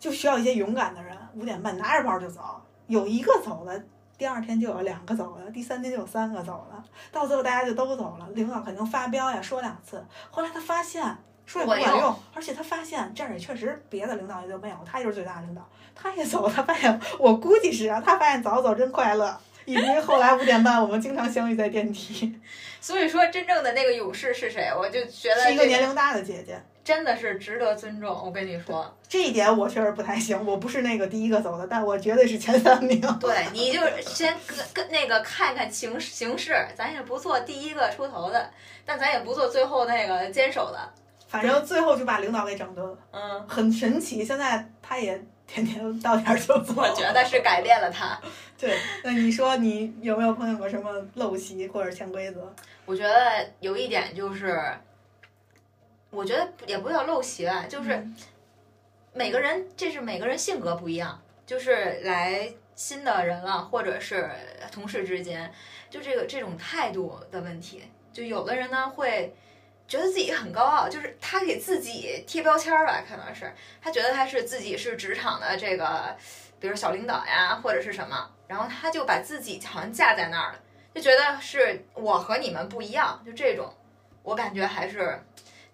[0.00, 3.80] 就需要一些勇敢的人，五点半拿着包就走，有一个走了，
[4.18, 8.28] 第二天就有两个走了，第三天就有三个走了，到最后大家就都走了。
[8.34, 15.62] 领导肯定发飙呀，说两次，后来他发现说也不管用，而且他发现这儿也确实别的领导也就没有，他就是最大领导，
[15.94, 19.38] 他也走，他发现我估计是啊，他发现早走真快乐。
[19.66, 22.38] 以至于后来五点半，我们经常相遇在电梯，
[22.82, 24.70] 所以说，真正的那个勇士是谁？
[24.76, 26.62] 我就觉得是一个年龄大的姐姐。
[26.84, 28.14] 真的是值得尊重。
[28.24, 33.00] 我跟你说，这一点我确实不太行，我不是那个第一个走的，但我绝对是前三名。
[33.18, 38.50] 对，你就先跟跟那个看看形形势，咱也不做第一个出头的，
[38.84, 40.78] 但咱也不做最后那个坚守的。
[41.26, 44.24] 反正最后就把领导给整顿了，嗯，很神奇。
[44.24, 46.74] 现在他也天天到点儿就走。
[46.76, 48.16] 我觉得是改变了他。
[48.56, 48.78] 对。
[49.02, 52.54] 那你说你有没有碰见过什么陋习或者潜规则？
[52.84, 54.62] 我觉得有一点就是，
[56.14, 58.16] 我觉得也不叫陋习吧，就是嗯
[59.12, 64.30] 每个人这是每个人性格不一样，就是来新的人了，或者是
[64.72, 65.52] 同事之间，
[65.90, 67.82] 就这个这种态度的问题。
[68.12, 69.34] 就有的人呢会
[69.86, 76.16] 觉得自己很高傲，就是他给自己贴标签儿吧，可能是他觉得他是自己是职场的这个，
[76.58, 80.60] 比如小领导呀，或者是什么，然后他就把自己好像架在那儿了，
[80.94, 83.72] 就觉得是我和你们不一样，就这种，
[84.22, 85.20] 我感觉还是。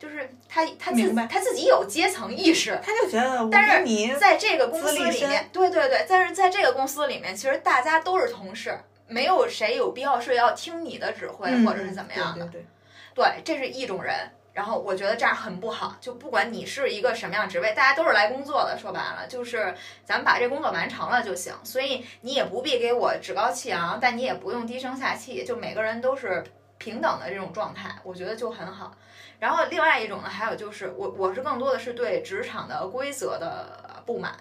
[0.00, 12.46] 就是他他自明白他自己有阶层意识，他就觉得我但是你在这个公司里面，对对对，但是在这个公司里面，其实大家都是同事，没有谁有必要是要听你的指挥、嗯或者是怎么样的。
[12.46, 12.66] 对对
[13.14, 14.14] 对，对，这是一种人。
[14.52, 19.72] 然后我觉得这样很不好，就不管你是一个什么样职位，大家都是来工作的，说白了就是
[20.04, 21.54] 咱们把这工作完成了就行。
[21.62, 26.42] 所以你也不必给我趾高气昂，但你也不用低声下气，就每个人都是
[26.80, 28.96] 平等的这种状态，我觉得就很好。
[29.38, 34.36] 然后另外一种呢，还有就是我我是更多的是对职场的规则的不满，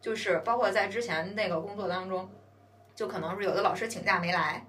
[0.00, 2.30] 就是包括在之前那个工作当中，
[2.94, 4.64] 就可能是有的老师请假没来，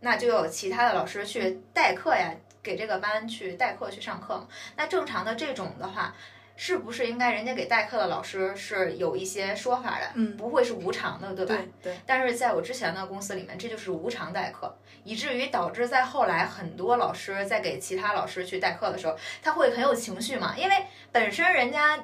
[0.00, 2.34] 那就有其他的老师去代课呀。
[2.62, 4.48] 给这个班去代课去上课嘛？
[4.74, 6.12] 那正常的这种的话，
[6.56, 10.10] 是不是应该人家给代课的老师是有一些说法的？
[10.14, 11.54] 嗯，不会是无偿的，对吧？
[11.54, 12.00] 对对。
[12.06, 22.02] 但是在我之前的公司里面，这就是无偿代课，以至于导致在后来很多老师在给其他老师去代课的时候，他会很有情绪嘛，因为本身人家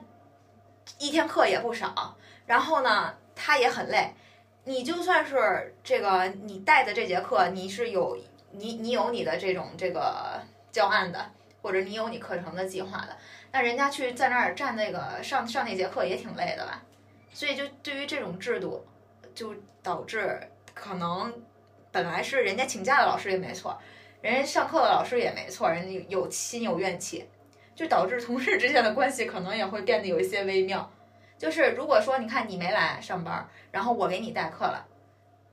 [0.98, 4.12] 一天课也不少，然后呢他也很累，
[4.64, 8.18] 你就算是这个你带的这节课，你是有
[8.50, 10.40] 你你有你的这种这个。
[10.72, 11.30] 教案的，
[11.60, 13.14] 或者你有你课程的计划的，
[13.52, 16.82] 那人家去在那儿站那个上上那节课也挺累的吧？
[17.32, 18.84] 所以就对于这种制度，
[19.34, 20.40] 就导致
[20.74, 21.32] 可能
[21.90, 23.78] 本来是人家请假的老师也没错，
[24.20, 27.28] 人家上课的老师也没错，人家有心有怨气，
[27.74, 30.90] 就导致同事之间的关系可能也会变得有一些微妙。
[31.38, 34.86] 就是如果说你看你没来上班，然后我给你代课了，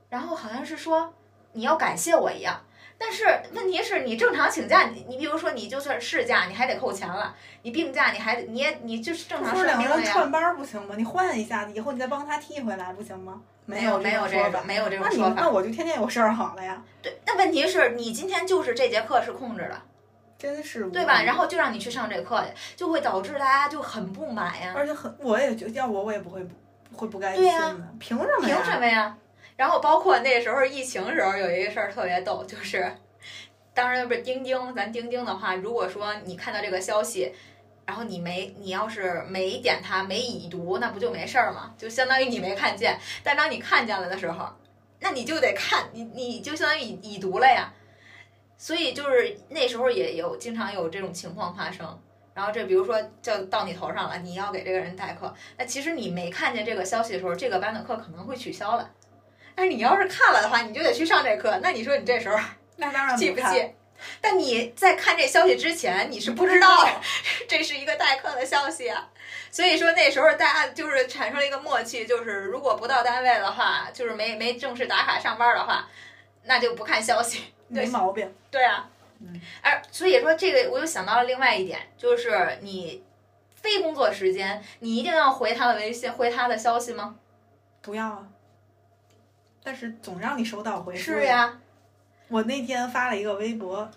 [0.08, 1.12] 然后好像是说
[1.52, 2.62] 你要感谢我一样。
[3.02, 3.24] 但是
[3.54, 9.54] 问题是你正常请假，你你比如说你就算事假，你还得扣钱了；你病假，你还你也你就是正常。
[9.54, 10.94] 不是两个人串班不行吗？
[10.98, 13.40] 你换一下子，以后你再帮他替回来不行吗？
[13.64, 15.34] 没有没有这个没有这种说法。
[15.36, 16.82] 那我就天天有事儿好了呀。
[17.00, 19.80] 对，那问题是你今天就是这节课是空着的，
[20.36, 21.22] 真是对吧？
[21.22, 24.74] 然后就让你去上这课去，就会导致大家就很不满呀。
[24.76, 27.76] 而且很，我也觉得要我我也不会不会不甘心的。
[27.98, 28.46] 凭什么？
[28.46, 29.16] 凭什么呀？
[29.60, 32.90] 然后包括那时候疫情时候有一个事儿特别逗，就是，
[33.74, 37.30] 当然不是钉钉，咱钉钉的话，如果说你看到这个消息，
[37.84, 41.74] 然后你没你要是没点它没已读，那不就没事儿吗？
[41.76, 42.98] 就相当于你没看见。
[43.22, 44.48] 但当你看见了的时候，
[44.98, 47.70] 那你就得看，你你就相当于已已读了呀。
[48.56, 52.00] 所以就是那时候也有经常有这种情况发生。
[52.32, 58.90] 然后这比如说就到你头上了，你要给这个人代课，那其实你没看见这个消息的时候，这个班的课可能会取消了。
[59.60, 61.60] 但是你要是看了的话，你就得去上这课。
[61.62, 62.38] 那你说你这时候
[62.76, 63.74] 那当然记不记？
[64.18, 66.88] 但你在看这消息之前，你是不知道
[67.46, 69.10] 这是一个代课的消息啊。
[69.50, 75.86] 所以说那时候大家就是产生了一个默契，就是如果不到单位的话，就是没没正式打卡上班的话，
[76.44, 77.52] 那就不看消息。
[77.68, 78.34] 没毛病。
[78.50, 78.88] 对啊。
[79.20, 79.38] 嗯。
[79.60, 83.04] 而所以说这个，我又想到了另外一点，就是你
[83.56, 87.16] 非工作时间，你一定要回他的微信，回他的消息吗？
[87.82, 88.26] 不要啊。
[89.62, 90.98] 但是总让你收到回复。
[90.98, 91.58] 是呀，
[92.28, 93.88] 我那天发了一个微博，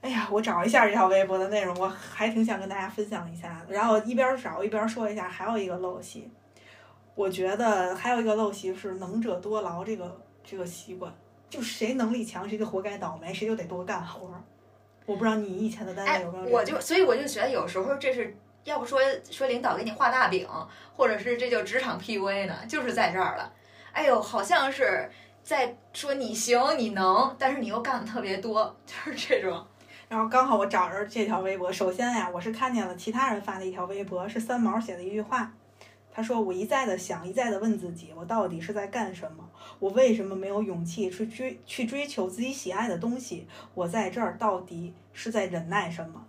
[0.00, 3.60] 哎呀，我找一下这条微博的内容，我还挺想跟大家分享一下。
[3.68, 6.30] 然后一边找一边说一下，还有一个陋习，
[7.14, 11.12] 我觉得还有一个陋习是“能者多劳”这个这个习惯，
[11.50, 14.30] 就谁能力强谁就活该倒霉，谁就得多干活。
[15.04, 16.56] 我不知道你以前的单位有没有？
[16.56, 20.46] 我就所以我就觉得有时候这是要不说说领导给你画大饼，
[20.94, 23.52] 或者是这就职场 PUA 呢，就是在这儿了。
[23.92, 25.10] 哎呦，好像是
[25.42, 29.66] 在说你行你能，但是你又干的特别多， 就是这种。
[30.08, 35.52] 然后刚好我找着这条微博，首先呀，我是看见了其他人发的一条微博，是三毛写的一句话。
[36.10, 39.48] 他说：“我一再的想，一再的问自己，我到底是在干什么？
[39.78, 43.46] 我为什么没有勇气去追去追求自己喜爱的东西？
[43.74, 46.24] 我在这儿到底是在忍耐什么？”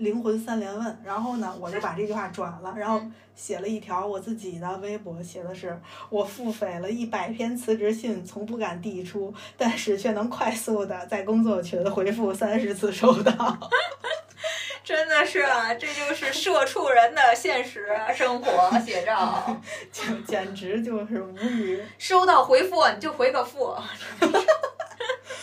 [0.00, 3.00] 灵魂三连问，然后呢，我就把这句话转了，然后
[3.34, 5.78] 写了一条我自己的微博，写的是
[6.08, 13.32] 我腹诽了一百篇辞职信，从不敢递出，但是却能快速的在工作群回复三十次收到，
[14.82, 19.54] 真的是，啊这就是社畜人的现实生活写照，
[19.92, 21.84] 简简直就是无语。
[21.98, 23.76] 收到回复你就回个复，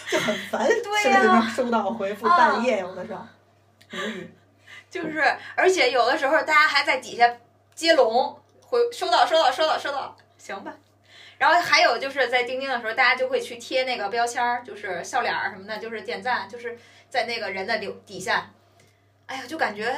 [0.10, 3.22] 就很烦，对呀，收到回复半夜有的时候
[3.93, 4.28] 无语。
[5.02, 5.24] 就是，
[5.56, 7.32] 而且有的时候大家还在底下
[7.74, 10.74] 接龙回收到收到收到收到，行吧。
[11.38, 16.78] 然后还有就是在钉钉的时候，大家就会去贴那个标签儿，就是笑脸儿什么的，就是点赞，就是
[17.10, 18.50] 在那个人的留底下。
[19.28, 19.93] 哎呀，就感觉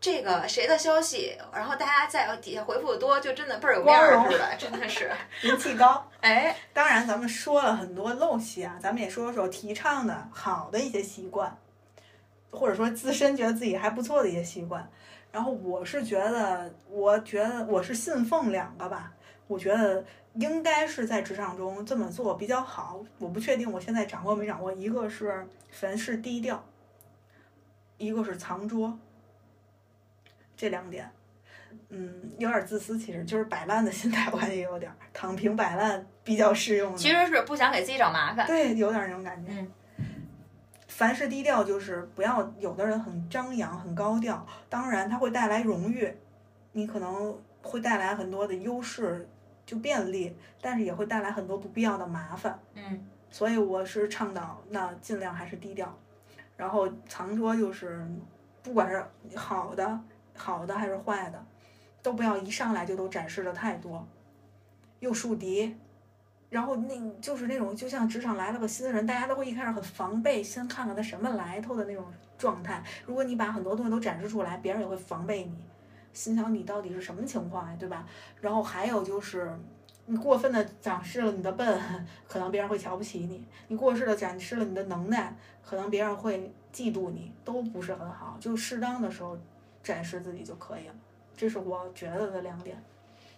[0.00, 6.06] 这个谁的消息，然后大家在底下回复的多，就真的倍儿有面儿似的，真的是 人气高。
[6.20, 11.56] 哎，当然咱们说了很多陋习啊，咱们也说说提倡的好的一些习惯。
[12.56, 14.88] 或者说自身觉得自己还不错的一些习惯，
[15.30, 19.12] 然后我是觉得，我觉得我是信奉两个吧，
[19.46, 20.02] 我觉得
[20.34, 23.04] 应该是在职场中这么做比较好。
[23.18, 26.64] 我不确定我现在掌握没掌握，一个是凡事低调，
[27.98, 28.98] 一个是藏拙，
[30.56, 31.10] 这两点，
[31.90, 36.96] 嗯，有点自私，其实就是摆烂的心态，我感觉也有点儿躺平摆烂比较适用。
[36.96, 38.46] 其实是不想给自己找麻烦。
[38.46, 39.52] 对，有点儿那种感觉。
[39.52, 39.70] 嗯
[40.96, 46.10] 凡事低调，就是不要有的人很张扬、很高调，当然它会带来荣誉，
[46.72, 49.28] 你可能会带来很多的优势，
[49.66, 52.58] 就便利，但是也会带来很多不必要的麻烦。
[52.72, 55.94] 嗯所以我是倡导，那尽量还是低调，
[56.56, 58.02] 然后藏拙就是，
[58.62, 59.04] 不管是
[59.36, 60.00] 好的、
[60.34, 61.44] 好的还是坏的，
[62.02, 64.08] 都不要一上来就都展示的太多，
[65.00, 65.76] 又树敌，
[66.48, 72.04] 然后那就是那种就像职场来了个新人，大家都会一开始很防备，先看看他什么来头的那种
[72.38, 72.82] 状态。
[73.04, 75.56] 如果你把很多东西都展示出来，别人也会防备你，
[76.12, 78.06] 心想你到底是什么情况呀，对吧？
[78.40, 79.50] 然后还有就是。
[80.08, 88.36] 你过分的展示了你的笨，可能别人会瞧不起你；你过分的展示了你的能耐，可能别人会嫉妒你，都不是很好。
[88.38, 89.36] 就适当的时候
[89.82, 90.94] 展示自己就可以了，
[91.36, 92.80] 这是我觉得的两点。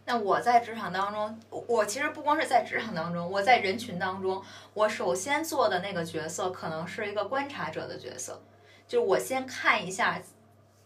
[0.09, 4.43] 那我在职场当中，我其实不光是在职场当中，我在人群当中，
[4.73, 8.41] 我首先做的那个角色可能是一个观察者的角色，
[8.87, 10.19] 就是我先看一下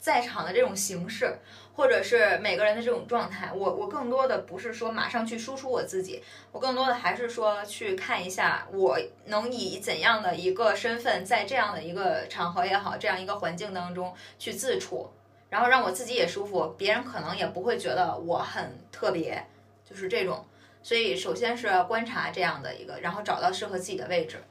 [0.00, 1.36] 在场的这种形式，
[1.76, 3.52] 或者是每个人的这种状态。
[3.54, 6.20] 我我更多的不是说马上去输出我自己，
[6.50, 15.12] 我更多的还是说去看一下我能以怎样的一个身份，在这样的一个场合也好，这样一个环境当中去自处。
[15.52, 19.46] 然后让我自己也舒服，别人可能也不会觉得我很特别，
[19.84, 20.42] 就是这种。
[20.82, 24.42] 所以首先是观察这样的一个，然后找到适合自己的位置。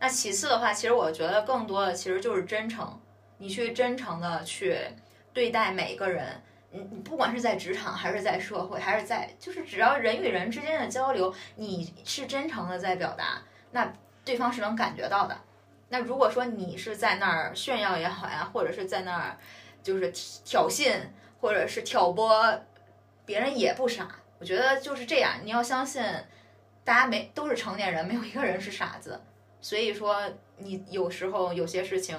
[0.00, 3.00] 那其次的话，其实我觉得更多的其实就是真诚，
[3.36, 4.76] 你去真诚的去
[5.32, 6.42] 对待每一个人。
[6.72, 13.40] 你你不管是在职场还是在社会，还是在就是只要人与人之间的交流，你是真诚的在表达，
[13.70, 13.92] 那
[14.24, 15.38] 对方是能感觉到的。
[15.88, 19.38] 那如果说你是在那儿炫耀也好呀，或者是在那儿。
[19.82, 20.12] 就是
[20.44, 21.00] 挑衅
[21.40, 22.60] 或者是挑拨，
[23.24, 24.08] 别人也不傻。
[24.38, 26.02] 我觉得就是这样，你要相信，
[26.84, 29.20] 大家没都是成年人，没有一个人是傻子。
[29.60, 30.22] 所以说，
[30.56, 32.16] 你有时候有些事情，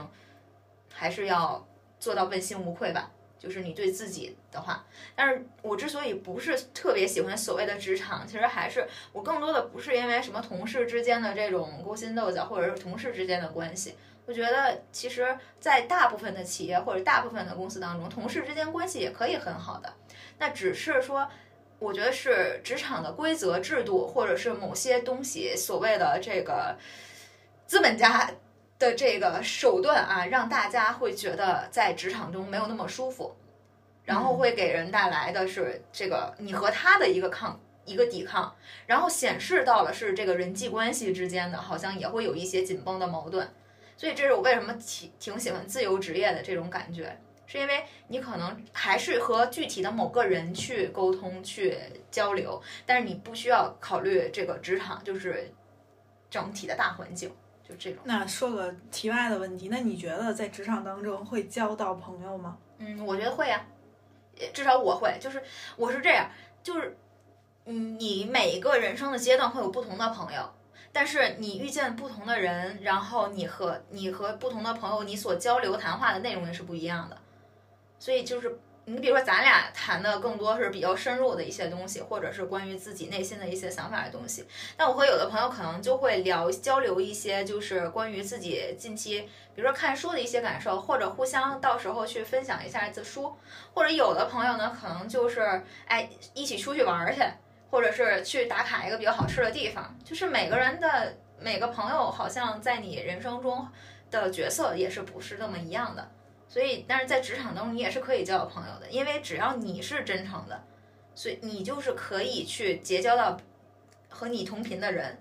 [0.93, 1.65] 还是要
[1.99, 3.11] 做到问心无愧吧。
[3.37, 4.85] 就是你对自己的话，
[5.15, 13.95] 但是我之所以不是特别喜欢所谓的职场，其实还是我更多的不是因为什么同事之间的这种勾心斗角，或者是同事之间的关系。
[14.29, 19.91] 我觉得，其实，在大部分的企业或者大部分的公司当中，同事之间关系也可以很好的。
[20.37, 21.27] 那只是说，
[21.79, 26.77] 我觉得是职场的规则制度，或者是某些东西所谓的这个
[27.65, 28.29] 资本家
[28.77, 33.35] 的这个手段啊，让大家会觉得在职场中没有那么舒服，
[34.03, 38.55] 然后会给人带来的是这个你和他的一个抗一个抵抗，
[38.85, 43.51] 然后显示到了是这个人际关系之间的，好像也会有一些紧绷的矛盾。
[43.99, 51.77] 所以这是我为什么挺挺喜欢自由职业的这种感觉，是因为你可能还是和具体的某个人去沟通、去
[52.09, 55.51] 交流，但是你不需要考虑这个职场就是
[56.29, 57.29] 整体的大环境，
[57.61, 57.99] 就这种。
[58.05, 62.57] 那说个题外的问题，那你觉得在职场当中会交到朋友吗？
[62.77, 63.65] 嗯，我觉得会呀、
[64.53, 65.43] 至少我会，就是
[65.75, 66.31] 我是这样，
[66.63, 66.97] 就是
[67.65, 70.49] 嗯，你每一个人生的阶段会有不同的朋友。
[70.91, 77.17] 但是你遇见不同的人，然后你和你和不同的朋友，你所交流谈话的内容也是不一样的。
[77.99, 84.47] 所以就是你比如说咱俩谈的更多是比较深入的一些东西，或者是关于自己内心的一些想法的东西。
[84.75, 89.21] 但我和有的朋友可能就会聊交流一些，就是关于自己近期，
[89.53, 93.35] 比如说看书的一些感受，或者互相到时候去分享一下子书。
[93.73, 97.21] 或者有的朋友呢，可能就是哎一起出去玩去。
[97.69, 103.67] 或者是去打卡一个比较好吃的地方，就是每个人的每个朋友，好像在你人生中
[104.09, 106.09] 的角色也是不是那么一样的。
[106.47, 110.63] 所以，但是在职场当中，你也是可以交到朋友的，因为只要你是真诚的，
[111.13, 113.39] 所以你就是可以去结交到
[114.09, 115.19] 和你同频的人。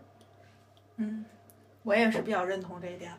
[0.97, 1.27] 嗯，
[1.83, 3.13] 我也是比较认同这一点。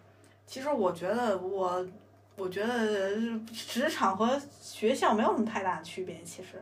[0.47, 1.87] 其实我觉得我，
[2.35, 3.15] 我觉得
[3.53, 6.59] 职场和学校没有什么太大的区别，其实。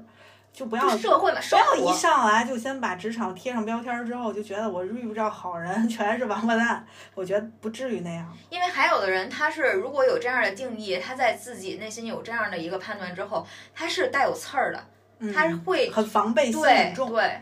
[0.58, 6.84] 就不要社会嘛，不要一上来就先把职场贴上标签之后，就觉得我遇不着好人， 全是王八蛋。
[7.14, 8.36] 我觉得不至于那样。
[8.49, 13.45] 因为还有的人，他是如果有这样的定义，他在自己内心有这样的一个判断之后，
[13.76, 17.12] 他是带有刺儿的，他会很防备心很重。
[17.12, 17.39] 对，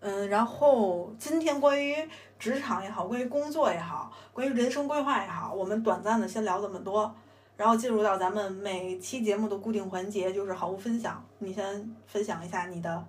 [0.00, 1.94] 嗯，然后今天关于
[2.36, 7.14] 职场也好，关于工作也好，关于人生规划也好，我们短暂的先聊这么多。
[7.58, 11.22] 然后进入到咱们每期节目的固定环节，就是好物分享。
[11.38, 13.04] 你先分享一下你的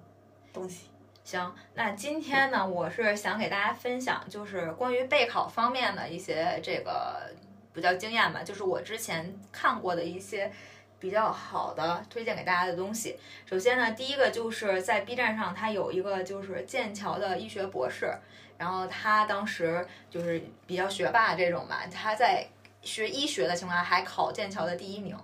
[0.51, 0.87] 东西。
[1.23, 7.31] 行，那今天呢，我是想给大家分享，就是关于备考方面的一些这个
[7.71, 10.51] 比较经验吧，就是我之前看过的一些
[10.99, 13.19] 比较好的推荐给大家的东西。
[13.45, 18.11] 首先呢，第一个就是在 B 站上，他有一个就是剑桥的医学博士，
[18.57, 22.47] 然后他当时就是比较学霸这种吧，他在
[22.81, 25.17] 学医学的情况下还考剑桥的第一名，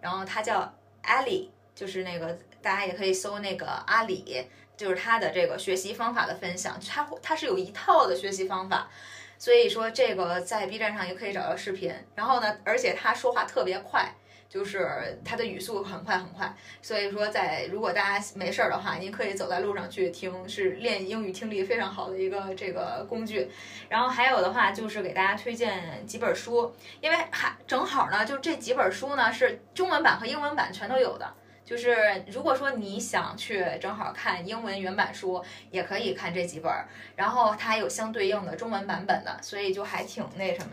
[0.00, 0.72] 然后他叫
[1.02, 4.46] 阿里，就是那个大家也可以搜那个阿里。
[4.78, 8.88] 就是他的这个学习方法的分享，他他是有一套的学习方法，
[9.36, 11.92] 所以说这个在 B 站上也可以找到视频。
[12.14, 14.14] 然后呢，而且他说话特别快，
[14.48, 16.54] 就是他的语速很快很快。
[16.80, 23.50] 所以说，在如果大家没事儿的话，您可以走在路上去听，是练英语听力非常好的一个这个工具。
[23.88, 31.34] 然后还有的话，就是给大家推荐几本书，因为还正好呢，就这几本书呢是中文版和英文版全都有的。
[31.64, 36.72] 就是如果说你想去正好看英文原版书，也可以看这几本，
[37.14, 40.70] 然后它还有相对应的中文版本的，所以就还挺那什么，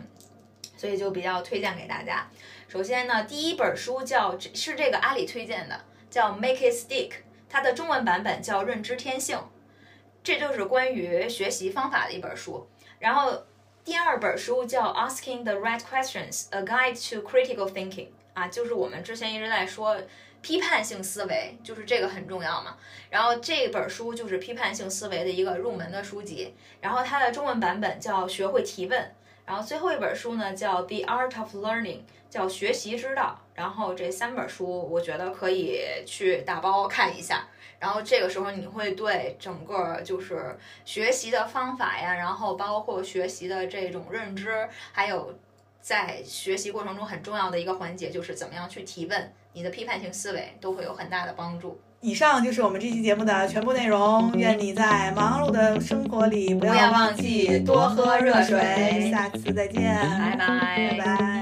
[0.76, 2.28] 所以就比较推荐给大家。
[2.68, 7.12] 首先呢，第一本书叫是这个阿里推荐的，叫 Make It Stick，
[7.48, 9.38] 它的中文版本叫认知天性，
[10.22, 12.68] 这就是关于学习方法的一本书。
[12.98, 13.44] 然后
[13.84, 19.98] 第二本书叫 Asking the Right Questions：A Guide to Critical Thinking，啊，就是我们之前一直在说。
[20.42, 22.76] 批判性思维就是这个很重要嘛，
[23.10, 29.12] 然后这本书就是批判性思维的一个入门的书籍，然后它的中文版本叫学会提问，
[29.46, 37.46] 然后最后一本书呢叫 The Art of Learning，叫学习之道，然后这三本书我觉得可以去打包看一下，
[37.78, 45.38] 然后这个时候你会对整个就是学习的方法呀，然后包括学习的这种认知，还有
[45.80, 49.32] 在学习过程中很重要的一个环节就是怎么样去提问。
[49.52, 51.80] 你的批判性思维都会有很大的帮助。
[52.06, 54.30] 以上就是我们这期节目的全部内容。
[54.36, 59.10] 愿你在忙碌的生活里不要忘记多喝热水。
[59.10, 61.35] 下次再见，拜拜，拜拜。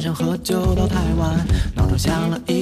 [0.00, 1.46] 晚上喝酒到太晚，
[1.76, 2.59] 闹钟响了一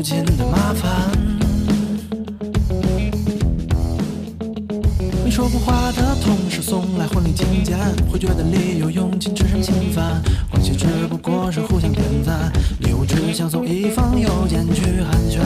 [0.00, 1.10] 无尽的麻烦。
[5.22, 7.76] 没说过话的同事送来婚礼请柬，
[8.10, 10.22] 会觉得理由用尽只剩心烦。
[10.50, 10.72] 关系。
[10.74, 15.42] 只不过是互相点赞，礼物只想送一封邮件去寒暄，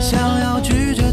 [0.00, 1.07] 想要拒绝